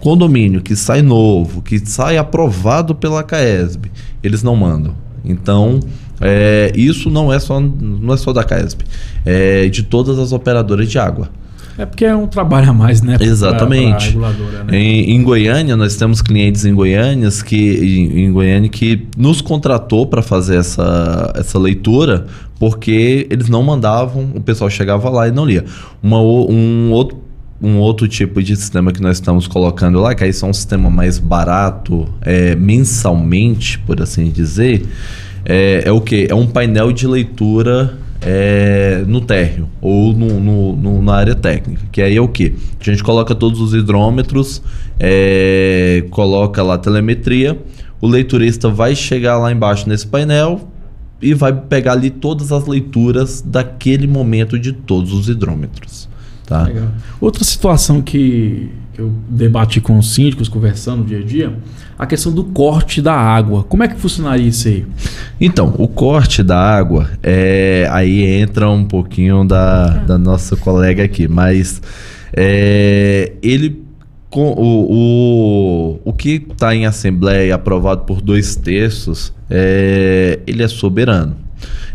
[0.00, 3.90] condomínio que sai novo, que sai aprovado pela CAESB,
[4.22, 4.94] eles não mandam.
[5.24, 5.80] Então,
[6.20, 8.84] é, isso não é só não é só da CAESB,
[9.24, 11.30] é de todas as operadoras de água.
[11.80, 13.16] É porque é um trabalho a mais, né?
[13.18, 14.12] Exatamente.
[14.12, 14.78] Pra, pra né?
[14.78, 20.06] em, em, Goiânia, nós temos clientes em Goiânia que, em, em Goiânia que nos contratou
[20.06, 22.26] para fazer essa, essa leitura
[22.58, 25.64] porque eles não mandavam, o pessoal chegava lá e não lia.
[26.02, 27.18] Uma, um outro
[27.62, 30.88] um outro tipo de sistema que nós estamos colocando lá, que aí é um sistema
[30.88, 34.86] mais barato, é, mensalmente, por assim dizer,
[35.44, 36.26] é, é o que?
[36.30, 41.82] É um painel de leitura é, no térreo ou no, no, no, na área técnica.
[41.90, 42.54] Que aí é o que?
[42.80, 44.62] A gente coloca todos os hidrômetros,
[44.98, 47.58] é, coloca lá a telemetria,
[48.00, 50.68] o leiturista vai chegar lá embaixo nesse painel
[51.20, 56.08] e vai pegar ali todas as leituras daquele momento de todos os hidrômetros.
[56.46, 56.68] Tá?
[57.20, 61.56] Outra situação que eu debati com os síndicos, conversando no dia a dia,
[62.00, 63.62] a questão do corte da água.
[63.62, 64.86] Como é que funcionaria isso aí?
[65.38, 71.28] Então, o corte da água, é, aí entra um pouquinho da, da nossa colega aqui,
[71.28, 71.82] mas
[72.32, 73.84] é, ele
[74.30, 80.68] com o, o, o que está em assembleia aprovado por dois terços, é, ele é
[80.68, 81.36] soberano.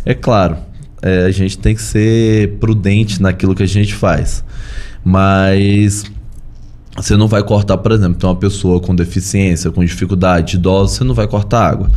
[0.05, 0.57] É claro,
[1.01, 4.43] é, a gente tem que ser prudente naquilo que a gente faz,
[5.03, 6.03] mas
[6.95, 11.03] você não vai cortar, por exemplo, tem uma pessoa com deficiência, com dificuldade, idosa, você
[11.03, 11.91] não vai cortar água.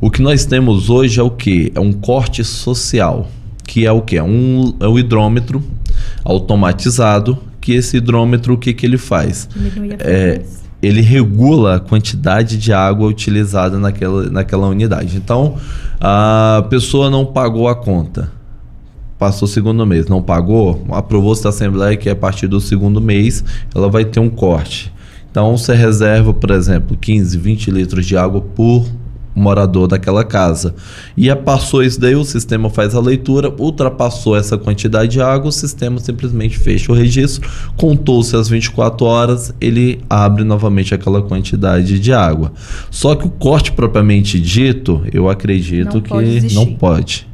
[0.00, 1.72] O que nós temos hoje é o que?
[1.74, 3.28] É um corte social,
[3.66, 4.16] que é o que?
[4.16, 5.62] É um, é um hidrômetro
[6.24, 9.48] automatizado que esse hidrômetro, o que, que ele faz?
[10.00, 10.42] É,
[10.82, 15.16] ele regula a quantidade de água utilizada naquela, naquela unidade.
[15.16, 15.56] Então,
[15.98, 18.30] a pessoa não pagou a conta.
[19.24, 23.42] Passou o segundo mês, não pagou, aprovou-se da Assembleia que a partir do segundo mês
[23.74, 24.92] ela vai ter um corte.
[25.30, 28.84] Então, você reserva, por exemplo, 15, 20 litros de água por
[29.34, 30.74] morador daquela casa.
[31.16, 35.48] E a passou isso daí, o sistema faz a leitura, ultrapassou essa quantidade de água,
[35.48, 37.48] o sistema simplesmente fecha o registro,
[37.78, 42.52] contou-se as 24 horas, ele abre novamente aquela quantidade de água.
[42.90, 47.32] Só que o corte propriamente dito, eu acredito não que não pode.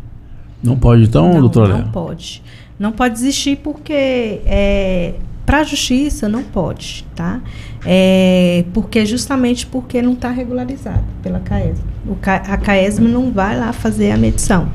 [0.62, 1.78] Não pode então, não, doutora?
[1.78, 2.42] Não pode.
[2.78, 7.40] Não pode existir porque é, para a justiça não pode, tá?
[7.84, 11.82] É, porque justamente porque não está regularizado pela CAESM.
[12.06, 14.68] O, a CAESM não vai lá fazer a medição,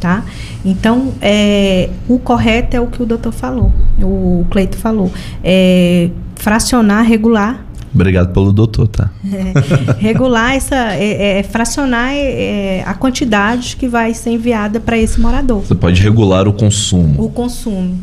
[0.00, 0.24] tá?
[0.64, 3.72] Então, é, o correto é o que o doutor falou,
[4.02, 5.10] o Cleito falou,
[5.42, 7.64] é, fracionar, regular
[7.98, 9.10] Obrigado pelo doutor, tá?
[9.26, 15.20] É, regular essa, é, é, fracionar é, a quantidade que vai ser enviada para esse
[15.20, 15.62] morador.
[15.62, 17.20] Você pode regular o consumo.
[17.20, 17.98] O consumo.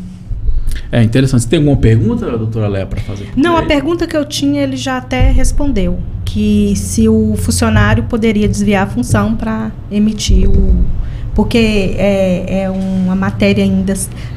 [0.92, 1.44] É interessante.
[1.44, 3.30] Você tem alguma pergunta, doutora Léa, para fazer?
[3.34, 5.98] Não, a pergunta que eu tinha ele já até respondeu.
[6.26, 10.84] Que se o funcionário poderia desviar a função para emitir o.
[11.34, 13.94] Porque é, é uma matéria ainda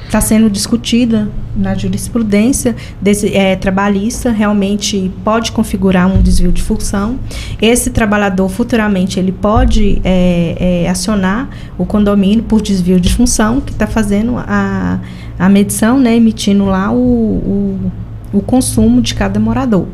[0.10, 7.20] está sendo discutida na jurisprudência desse, é, trabalhista, realmente pode configurar um desvio de função.
[7.62, 13.72] Esse trabalhador, futuramente, ele pode é, é, acionar o condomínio por desvio de função, que
[13.72, 15.00] está fazendo a,
[15.38, 17.92] a medição, né, emitindo lá o, o,
[18.34, 19.88] o consumo de cada morador.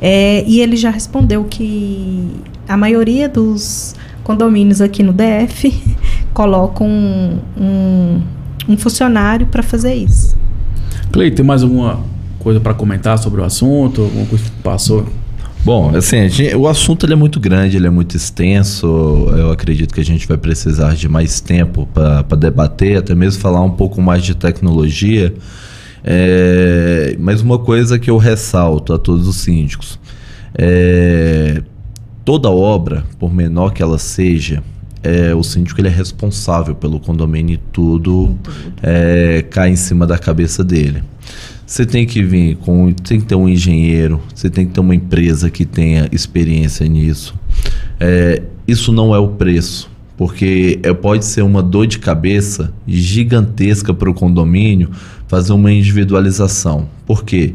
[0.00, 2.28] É, e ele já respondeu que
[2.68, 3.94] a maioria dos
[4.24, 5.72] condomínios aqui no DF
[6.32, 8.22] colocam um, um,
[8.68, 10.36] um funcionário para fazer isso.
[11.12, 12.00] Cleiton, tem mais alguma
[12.38, 14.02] coisa para comentar sobre o assunto?
[14.02, 15.06] Alguma coisa que passou?
[15.62, 18.86] Bom, assim, gente, o assunto ele é muito grande, ele é muito extenso.
[19.36, 23.60] Eu acredito que a gente vai precisar de mais tempo para debater, até mesmo falar
[23.60, 25.34] um pouco mais de tecnologia.
[26.02, 29.98] É, mas uma coisa que eu ressalto a todos os síndicos:
[30.54, 31.62] é,
[32.24, 34.62] toda obra, por menor que ela seja,
[35.02, 38.36] é, o síndico ele é responsável pelo condomínio e tudo.
[38.82, 41.02] É, cai em cima da cabeça dele.
[41.66, 42.92] Você tem que vir com.
[42.92, 47.34] Tem que ter um engenheiro, você tem que ter uma empresa que tenha experiência nisso.
[47.98, 49.90] É, isso não é o preço,
[50.20, 54.90] porque é, pode ser uma dor de cabeça gigantesca para o condomínio
[55.26, 56.86] fazer uma individualização.
[57.06, 57.54] Por quê?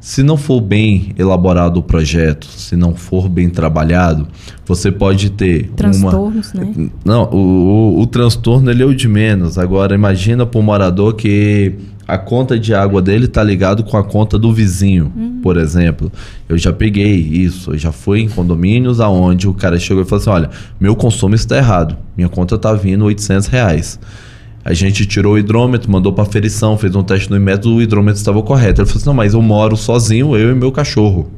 [0.00, 4.26] Se não for bem elaborado o projeto, se não for bem trabalhado,
[4.64, 6.64] você pode ter transtornos, uma...
[6.64, 6.90] né?
[7.04, 9.58] Não, o, o, o transtorno ele é o de menos.
[9.58, 11.74] Agora imagina para o morador que
[12.06, 15.40] a conta de água dele está ligado com a conta do vizinho, uhum.
[15.42, 16.10] por exemplo.
[16.48, 20.20] Eu já peguei isso, eu já fui em condomínios aonde o cara chegou e falou
[20.20, 23.98] assim, olha, meu consumo está errado, minha conta está vindo 800 reais.
[24.64, 28.18] A gente tirou o hidrômetro, mandou para aferição, fez um teste no método, o hidrômetro
[28.18, 28.80] estava correto.
[28.80, 31.30] Ele falou assim, não, mas eu moro sozinho, eu e meu cachorro.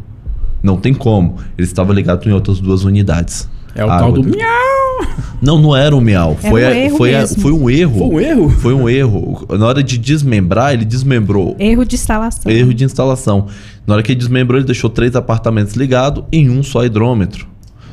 [0.62, 1.36] Não tem como.
[1.56, 3.48] Ele estava ligado em outras duas unidades.
[3.74, 5.18] É o tal do miau.
[5.40, 6.36] Não, não era um miau.
[6.42, 7.98] É foi, um a, erro foi, a, foi um erro.
[7.98, 8.50] Foi um erro?
[8.50, 9.46] Foi um erro.
[9.56, 11.54] Na hora de desmembrar, ele desmembrou.
[11.58, 12.50] Erro de instalação.
[12.50, 13.46] Erro de instalação.
[13.86, 17.46] Na hora que ele desmembrou, ele deixou três apartamentos ligados em um só hidrômetro.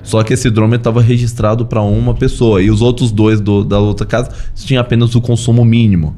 [0.06, 3.80] Só que esse hidrômetro estava registrado para uma pessoa e os outros dois do, da
[3.80, 6.16] outra casa tinham apenas o consumo mínimo.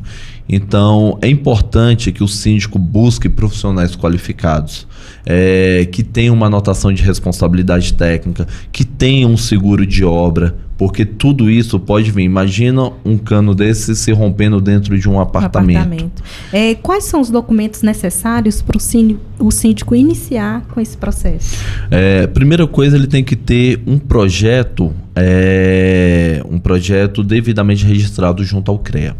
[0.50, 4.88] Então é importante que o síndico busque profissionais qualificados,
[5.26, 11.04] é, que tenham uma anotação de responsabilidade técnica, que tenham um seguro de obra, porque
[11.04, 12.24] tudo isso pode vir.
[12.24, 15.78] Imagina um cano desse se rompendo dentro de um apartamento.
[15.78, 16.24] apartamento.
[16.54, 21.58] É, quais são os documentos necessários para o síndico, iniciar com esse processo?
[21.90, 28.70] É, primeira coisa, ele tem que ter um projeto, é, um projeto devidamente registrado junto
[28.70, 29.16] ao CREA.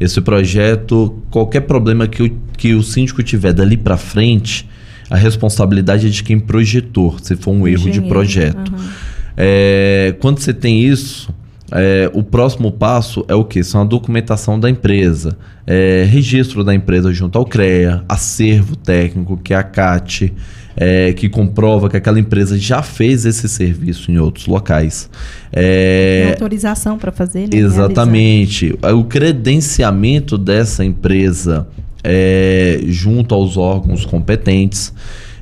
[0.00, 4.66] Esse projeto, qualquer problema que o, que o síndico tiver dali para frente,
[5.10, 8.72] a responsabilidade é de quem projetou, se for um erro de projeto.
[8.72, 8.88] Uhum.
[9.36, 11.32] É, quando você tem isso,
[11.72, 13.64] é, o próximo passo é o que?
[13.64, 19.54] São a documentação da empresa, é, registro da empresa junto ao CREA, acervo técnico, que
[19.54, 20.32] é a CAT,
[20.76, 25.08] é, que comprova que aquela empresa já fez esse serviço em outros locais.
[25.50, 27.48] É, autorização para fazer, né?
[27.52, 28.74] Exatamente.
[28.94, 31.66] O credenciamento dessa empresa
[32.04, 34.92] é, junto aos órgãos competentes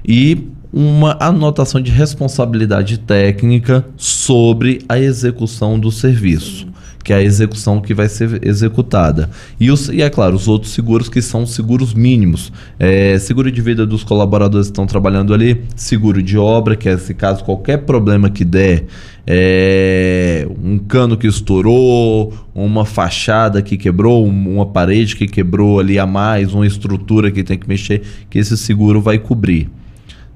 [0.06, 6.68] e uma anotação de responsabilidade técnica sobre a execução do serviço,
[7.02, 9.28] que é a execução que vai ser executada.
[9.58, 12.52] E, os, e é claro, os outros seguros que são seguros mínimos.
[12.78, 16.96] É, seguro de vida dos colaboradores que estão trabalhando ali, seguro de obra, que é
[16.96, 18.84] se caso qualquer problema que der,
[19.26, 26.06] é, um cano que estourou, uma fachada que quebrou, uma parede que quebrou ali a
[26.06, 29.68] mais, uma estrutura que tem que mexer, que esse seguro vai cobrir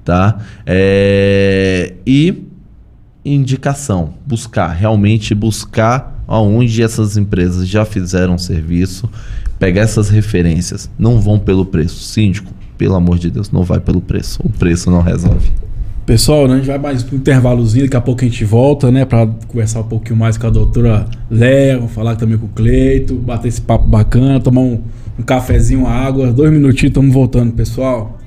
[0.05, 0.37] tá?
[0.65, 2.43] É, e
[3.25, 9.09] indicação, buscar, realmente buscar aonde essas empresas já fizeram serviço,
[9.59, 12.03] pegar essas referências, não vão pelo preço.
[12.03, 14.39] Síndico, pelo amor de Deus, não vai pelo preço.
[14.43, 15.51] O preço não resolve.
[16.05, 19.05] Pessoal, né, a gente vai mais um intervalozinho, daqui a pouco a gente volta, né,
[19.05, 23.47] para conversar um pouquinho mais com a doutora Léo, falar também com o Cleito, bater
[23.47, 24.81] esse papo bacana, tomar um,
[25.17, 28.19] um cafezinho, uma água, dois minutinhos, estamos voltando, pessoal.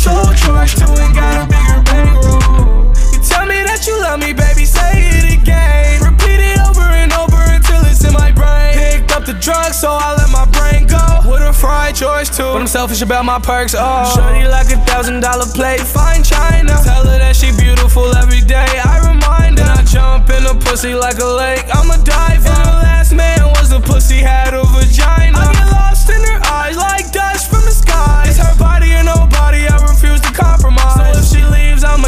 [0.00, 2.88] Show choice to and got a bigger bankroll.
[3.12, 6.00] You tell me that you love me, baby, say it again.
[6.00, 8.72] Repeat it over and over until it's in my brain.
[8.80, 11.04] Picked up the drugs, so I let my brain go.
[11.28, 13.76] With a fried choice too, but I'm selfish about my perks.
[13.76, 16.80] Oh, shorty like a thousand dollar plate, fine china.
[16.80, 18.80] Tell her that she beautiful every day.
[18.80, 19.68] I remind her.
[19.68, 21.68] Then I jump in a pussy like a lake.
[21.76, 22.48] I'm a diver.
[22.48, 25.59] And the last man was a pussy had a vagina.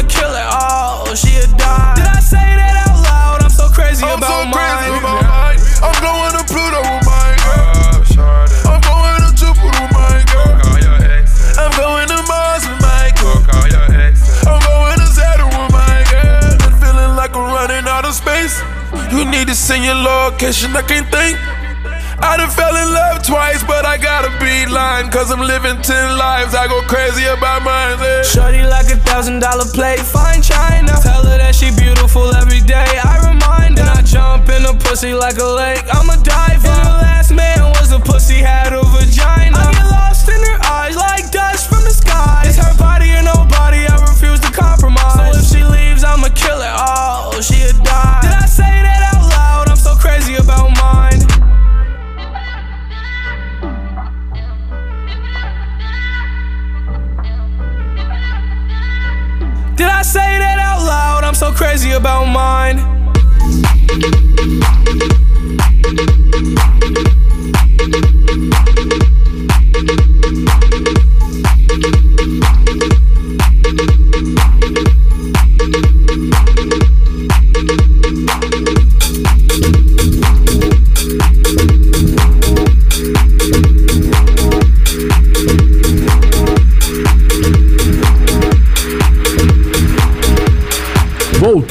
[0.03, 0.47] I'ma kill it.
[0.51, 1.95] Oh, she a die.
[1.95, 3.43] Did I say that out loud?
[3.43, 4.99] I'm so crazy I'm about so crazy mine.
[4.99, 5.59] About mine.
[5.79, 7.39] I'm going to Pluto with mine.
[7.47, 8.03] Uh,
[8.67, 10.27] I'm going to Jupiter with mine.
[11.55, 13.15] I'm going to Mars with mine.
[14.43, 16.05] I'm going to Saturn with mine.
[16.67, 18.59] I'm feeling like I'm running out of space.
[19.11, 20.75] You need to send your location.
[20.75, 21.62] I can't think.
[22.19, 25.09] I done fell in love twice, but I gotta be lying.
[25.09, 26.53] Cause I'm living ten lives.
[26.55, 27.97] I go crazy about mine.
[27.99, 28.21] Yeah.
[28.23, 30.93] Shorty like a thousand dollar plate, fine china.
[31.01, 32.85] Tell her that she beautiful every day.
[33.03, 33.85] I remind her.
[33.85, 35.83] Then I jump in a pussy like a lake.
[35.91, 36.69] I'm a diver.
[36.69, 39.57] And the last man was a pussy, had a vagina.
[39.57, 42.43] I get lost in her eyes like dust from the sky.
[42.45, 43.87] It's her body or nobody.
[43.87, 45.17] I refuse to compromise.
[45.17, 46.73] So if she leaves, I'ma kill it.
[46.77, 48.21] Oh, she a die.
[48.21, 49.69] Did I say that out loud?
[49.69, 50.82] I'm so crazy about mine.
[59.83, 61.25] Did I say that out loud?
[61.25, 62.79] I'm so crazy about mine.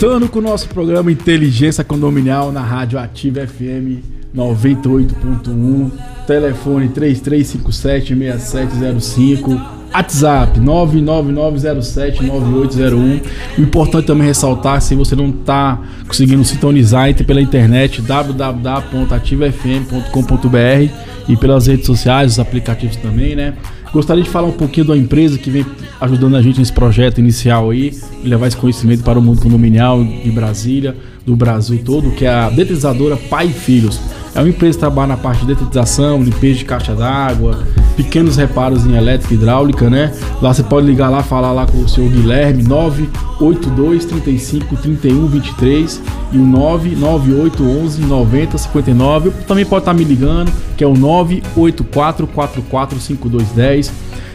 [0.03, 4.03] Voltando com o nosso programa Inteligência Condominial na Rádio Ativa FM
[4.34, 5.92] 98.1,
[6.26, 13.22] telefone 33576705, WhatsApp 999079801.
[13.57, 20.92] O importante também ressaltar, se você não está conseguindo sintonizar, entre pela internet www.ativafm.com.br
[21.28, 23.55] e pelas redes sociais, os aplicativos também, né?
[23.93, 25.66] Gostaria de falar um pouquinho da empresa que vem
[26.01, 30.30] ajudando a gente nesse projeto inicial aí, levar esse conhecimento para o mundo condominial de
[30.30, 34.01] Brasília, do Brasil todo, que é a detetizadora Pai e Filhos.
[34.34, 37.62] É uma empresa que trabalha na parte de detetização, limpeza de caixa d'água,
[38.03, 40.12] pequenos reparos em elétrica e hidráulica, né?
[40.40, 46.03] Lá você pode ligar lá, falar lá com o seu Guilherme, 982 35 31 23
[46.32, 49.30] e o 998 11 90 59.
[49.46, 53.92] Também pode estar me ligando, que é o 984 44 5210.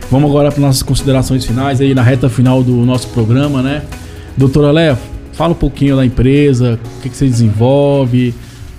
[0.10, 3.84] Vamos agora para nossas considerações finais aí na reta final do nosso programa, né?
[4.38, 4.98] Doutora Léo,
[5.34, 8.34] fala um pouquinho da empresa, o que, que você desenvolve,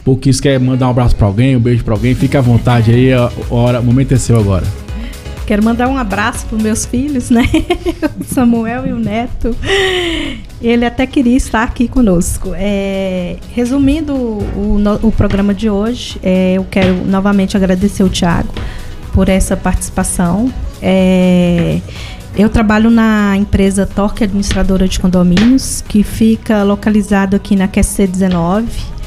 [0.09, 2.91] pouquinho se quer mandar um abraço para alguém, um beijo para alguém, fica à vontade
[2.91, 4.65] aí, a hora, o momento é seu agora.
[5.47, 7.43] Quero mandar um abraço para meus filhos, né?
[8.19, 9.55] o Samuel e o Neto.
[10.63, 12.53] Ele até queria estar aqui conosco.
[12.55, 18.53] É, resumindo o, o, programa de hoje, é, eu quero novamente agradecer o Tiago
[19.13, 21.81] por essa participação É,
[22.37, 28.98] eu trabalho na empresa Torque Administradora de Condomínios, que fica localizado aqui na QC 19,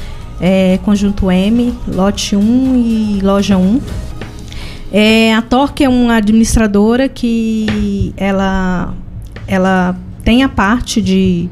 [0.42, 3.80] é, Conjunto M, lote 1 e loja 1.
[4.92, 8.92] É, a Torque é uma administradora que ela,
[9.46, 11.48] ela tem a parte de,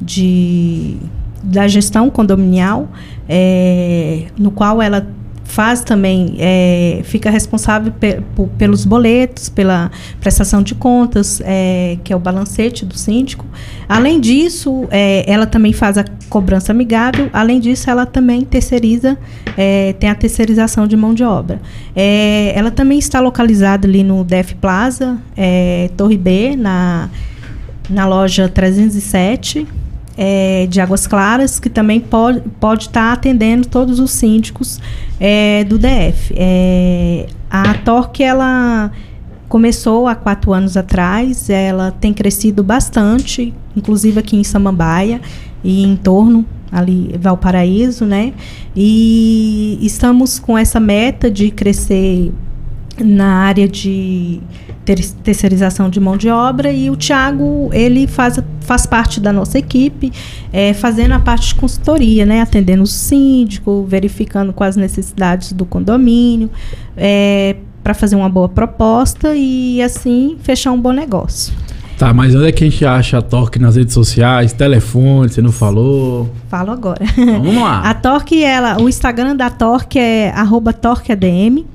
[0.00, 0.96] de
[1.42, 2.88] da gestão condominial,
[3.28, 5.06] é, no qual ela
[5.50, 8.22] faz também, é, fica responsável pe
[8.56, 9.90] pelos boletos, pela
[10.20, 13.44] prestação de contas, é, que é o balancete do síndico.
[13.88, 17.28] Além disso, é, ela também faz a cobrança amigável.
[17.32, 19.18] Além disso, ela também terceiriza,
[19.56, 21.60] é, tem a terceirização de mão de obra.
[21.94, 27.10] É, ela também está localizada ali no DF Plaza, é, Torre B, na,
[27.88, 29.66] na loja 307
[30.22, 34.78] é, de Águas Claras, que também pode, pode estar tá atendendo todos os síndicos
[35.18, 36.34] é, do DF.
[36.36, 38.92] É, a Torque, ela
[39.48, 45.22] começou há quatro anos atrás, ela tem crescido bastante, inclusive aqui em Samambaia
[45.64, 48.34] e em torno, ali Valparaíso, né?
[48.76, 52.30] E estamos com essa meta de crescer
[52.98, 54.40] na área de
[55.22, 60.12] terceirização de mão de obra e o Tiago ele faz, faz parte da nossa equipe
[60.52, 66.50] é, fazendo a parte de consultoria né atendendo o síndico verificando quais necessidades do condomínio
[66.96, 71.54] é, para fazer uma boa proposta e assim fechar um bom negócio
[72.00, 74.54] Tá, mas onde é que a gente acha a Torque nas redes sociais?
[74.54, 76.30] Telefone, você não falou?
[76.48, 77.04] Falo agora.
[77.14, 77.82] Vamos lá.
[77.84, 81.66] A Torque, ela, o Instagram da Torque é arroba TorqueADM.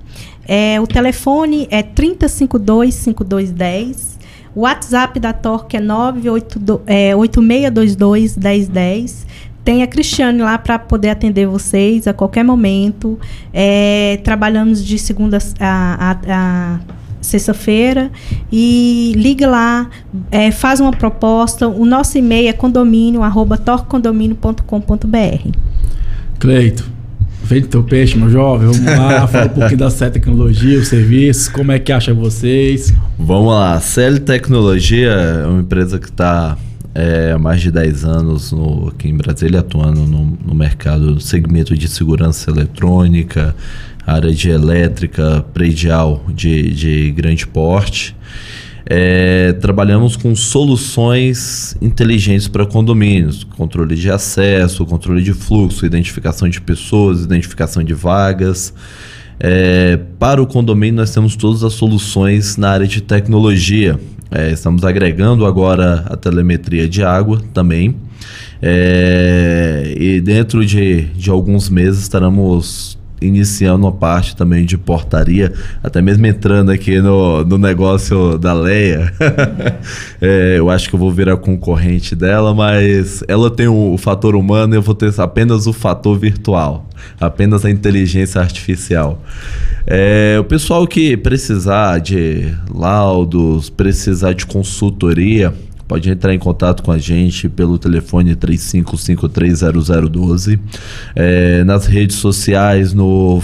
[0.48, 4.16] É, o telefone é 3052-5210.
[4.56, 8.74] O WhatsApp da Torque é 98622-1010.
[8.78, 9.06] É,
[9.64, 13.20] Tem a Cristiane lá para poder atender vocês a qualquer momento.
[13.54, 16.80] É, trabalhamos de segunda a, a, a
[17.20, 18.10] sexta-feira
[18.52, 19.90] e liga lá,
[20.32, 21.68] é, faz uma proposta.
[21.68, 25.50] O nosso e-mail é condomínio, arroba torcondomínio.com.br.
[26.40, 26.95] Cleito,
[27.46, 28.68] Vende teu peixe, meu jovem.
[28.68, 32.92] Vamos lá, fala um pouquinho da CEL Tecnologia, os serviços, como é que acha vocês?
[33.20, 36.58] Vamos lá, CEL Tecnologia é uma empresa que está
[36.96, 41.22] é, há mais de 10 anos no, aqui em Brasília atuando no, no mercado, no
[41.22, 43.56] segmento de segurança eletrônica,
[44.08, 48.16] área de elétrica predial de, de grande porte.
[48.88, 56.62] É, trabalhamos com soluções inteligentes para condomínios, controle de acesso, controle de fluxo, identificação de
[56.62, 58.74] pessoas, identificação de vagas.
[59.40, 64.00] É, para o condomínio, nós temos todas as soluções na área de tecnologia.
[64.30, 67.96] É, estamos agregando agora a telemetria de água também.
[68.62, 76.02] É, e dentro de, de alguns meses estaremos iniciando uma parte também de portaria, até
[76.02, 79.12] mesmo entrando aqui no, no negócio da Leia.
[80.22, 84.36] é, eu acho que eu vou virar concorrente dela, mas ela tem o, o fator
[84.36, 86.88] humano e eu vou ter apenas o fator virtual,
[87.20, 89.22] apenas a inteligência artificial.
[89.88, 95.54] É, o pessoal que precisar de laudos, precisar de consultoria,
[95.88, 100.60] Pode entrar em contato com a gente pelo telefone 35530012.
[101.16, 103.40] É, nas redes sociais, no,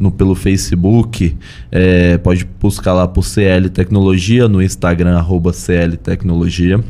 [0.00, 1.36] no pelo Facebook,
[1.70, 6.80] é, pode buscar lá por CL Tecnologia, no Instagram, arroba CL Tecnologia.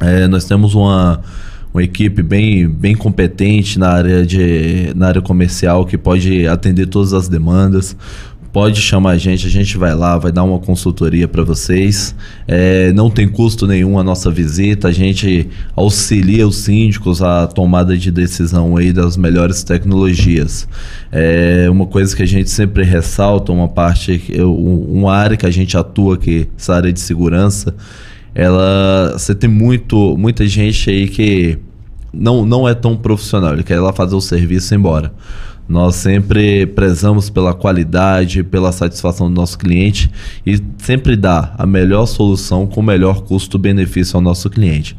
[0.00, 1.20] É, nós temos uma,
[1.74, 7.12] uma equipe bem, bem competente na área, de, na área comercial que pode atender todas
[7.12, 7.94] as demandas
[8.54, 12.14] pode chamar a gente, a gente vai lá, vai dar uma consultoria para vocês.
[12.46, 17.98] É, não tem custo nenhum a nossa visita, a gente auxilia os síndicos a tomada
[17.98, 20.68] de decisão aí das melhores tecnologias.
[21.10, 25.76] É uma coisa que a gente sempre ressalta, uma parte, uma área que a gente
[25.76, 27.74] atua aqui, essa área de segurança,
[28.36, 31.58] ela, você tem muito, muita gente aí que
[32.16, 35.12] não, não é tão profissional, ele quer ir lá fazer o serviço e embora.
[35.66, 40.10] Nós sempre prezamos pela qualidade, pela satisfação do nosso cliente
[40.44, 44.94] e sempre dá a melhor solução com o melhor custo-benefício ao nosso cliente.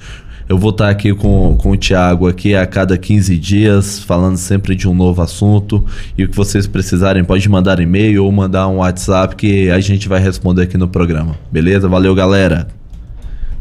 [0.47, 4.75] Eu vou estar aqui com, com o Thiago aqui a cada 15 dias, falando sempre
[4.75, 5.83] de um novo assunto.
[6.15, 10.07] E o que vocês precisarem, pode mandar e-mail ou mandar um WhatsApp que a gente
[10.07, 11.35] vai responder aqui no programa.
[11.51, 11.87] Beleza?
[11.87, 12.67] Valeu, galera!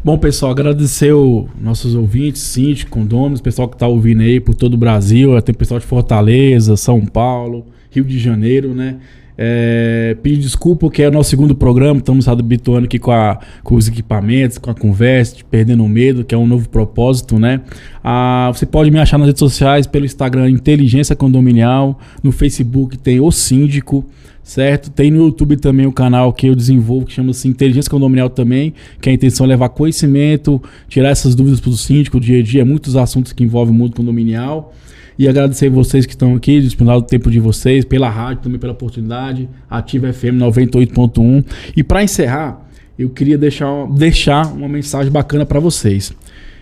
[0.05, 4.75] Bom, pessoal, agradecer os nossos ouvintes, síndicos, condôminos, pessoal que está ouvindo aí por todo
[4.75, 8.97] o Brasil, tem pessoal de Fortaleza, São Paulo, Rio de Janeiro, né?
[9.35, 11.97] É, pedir desculpa, que é o nosso segundo programa.
[11.97, 16.35] Estamos habituando aqui com, a, com os equipamentos, com a conversa, perdendo o medo, que
[16.35, 17.61] é um novo propósito, né?
[18.03, 23.19] Ah, você pode me achar nas redes sociais pelo Instagram Inteligência Condominial, no Facebook tem
[23.19, 24.05] O Síndico,
[24.45, 24.91] certo?
[24.91, 29.09] Tem no YouTube também o canal que eu desenvolvo, que chama-se Inteligência Condominial também, que
[29.09, 32.95] a intenção é levar conhecimento, tirar essas dúvidas para o síndico, dia a dia, muitos
[32.95, 34.71] assuntos que envolvem o mundo condominial.
[35.17, 38.73] E agradecer vocês que estão aqui, disponibilizar o tempo de vocês, pela rádio, também pela
[38.73, 41.43] oportunidade, Ativa FM 98.1.
[41.75, 42.69] E para encerrar,
[42.99, 46.13] eu queria deixar, deixar uma mensagem bacana para vocês.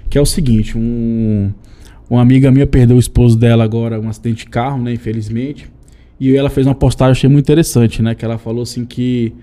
[0.09, 1.51] Que é o seguinte, um,
[2.09, 5.72] uma amiga minha perdeu o esposo dela agora, um acidente de carro, né, infelizmente.
[6.23, 8.15] E ela fez uma postagem, achei muito interessante, né?
[8.15, 9.33] Que ela falou assim que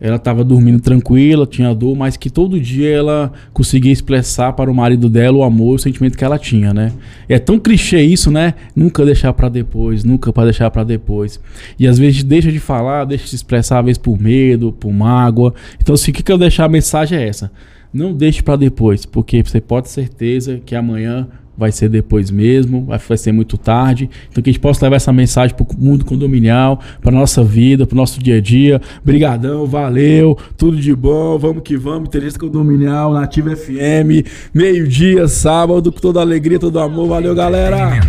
[0.00, 4.74] ela estava dormindo tranquila, tinha dor, mas que todo dia ela conseguia expressar para o
[4.74, 6.92] marido dela o amor, o sentimento que ela tinha, né?
[7.28, 8.54] É tão clichê isso, né?
[8.76, 11.40] Nunca deixar para depois, nunca para deixar para depois.
[11.76, 15.52] E às vezes deixa de falar, deixa de expressar, às vezes por medo, por mágoa.
[15.80, 17.50] Então, se o que eu deixar a mensagem é essa:
[17.92, 21.28] não deixe para depois, porque você pode ter certeza que amanhã
[21.60, 24.08] vai ser depois mesmo, vai, ser muito tarde.
[24.30, 27.86] Então que a gente possa levar essa mensagem para o mundo condominial, para nossa vida,
[27.86, 28.80] para o nosso dia a dia.
[29.04, 32.08] Brigadão, valeu, tudo de bom, vamos que vamos.
[32.08, 37.08] Inteligência Condominial, Nativa FM, meio-dia, sábado, com toda alegria, todo amor.
[37.08, 38.00] Valeu, galera!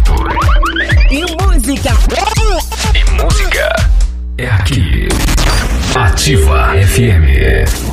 [1.11, 1.91] E música!
[2.95, 3.75] E música
[4.37, 5.09] é aqui.
[5.93, 7.91] Ativa FM.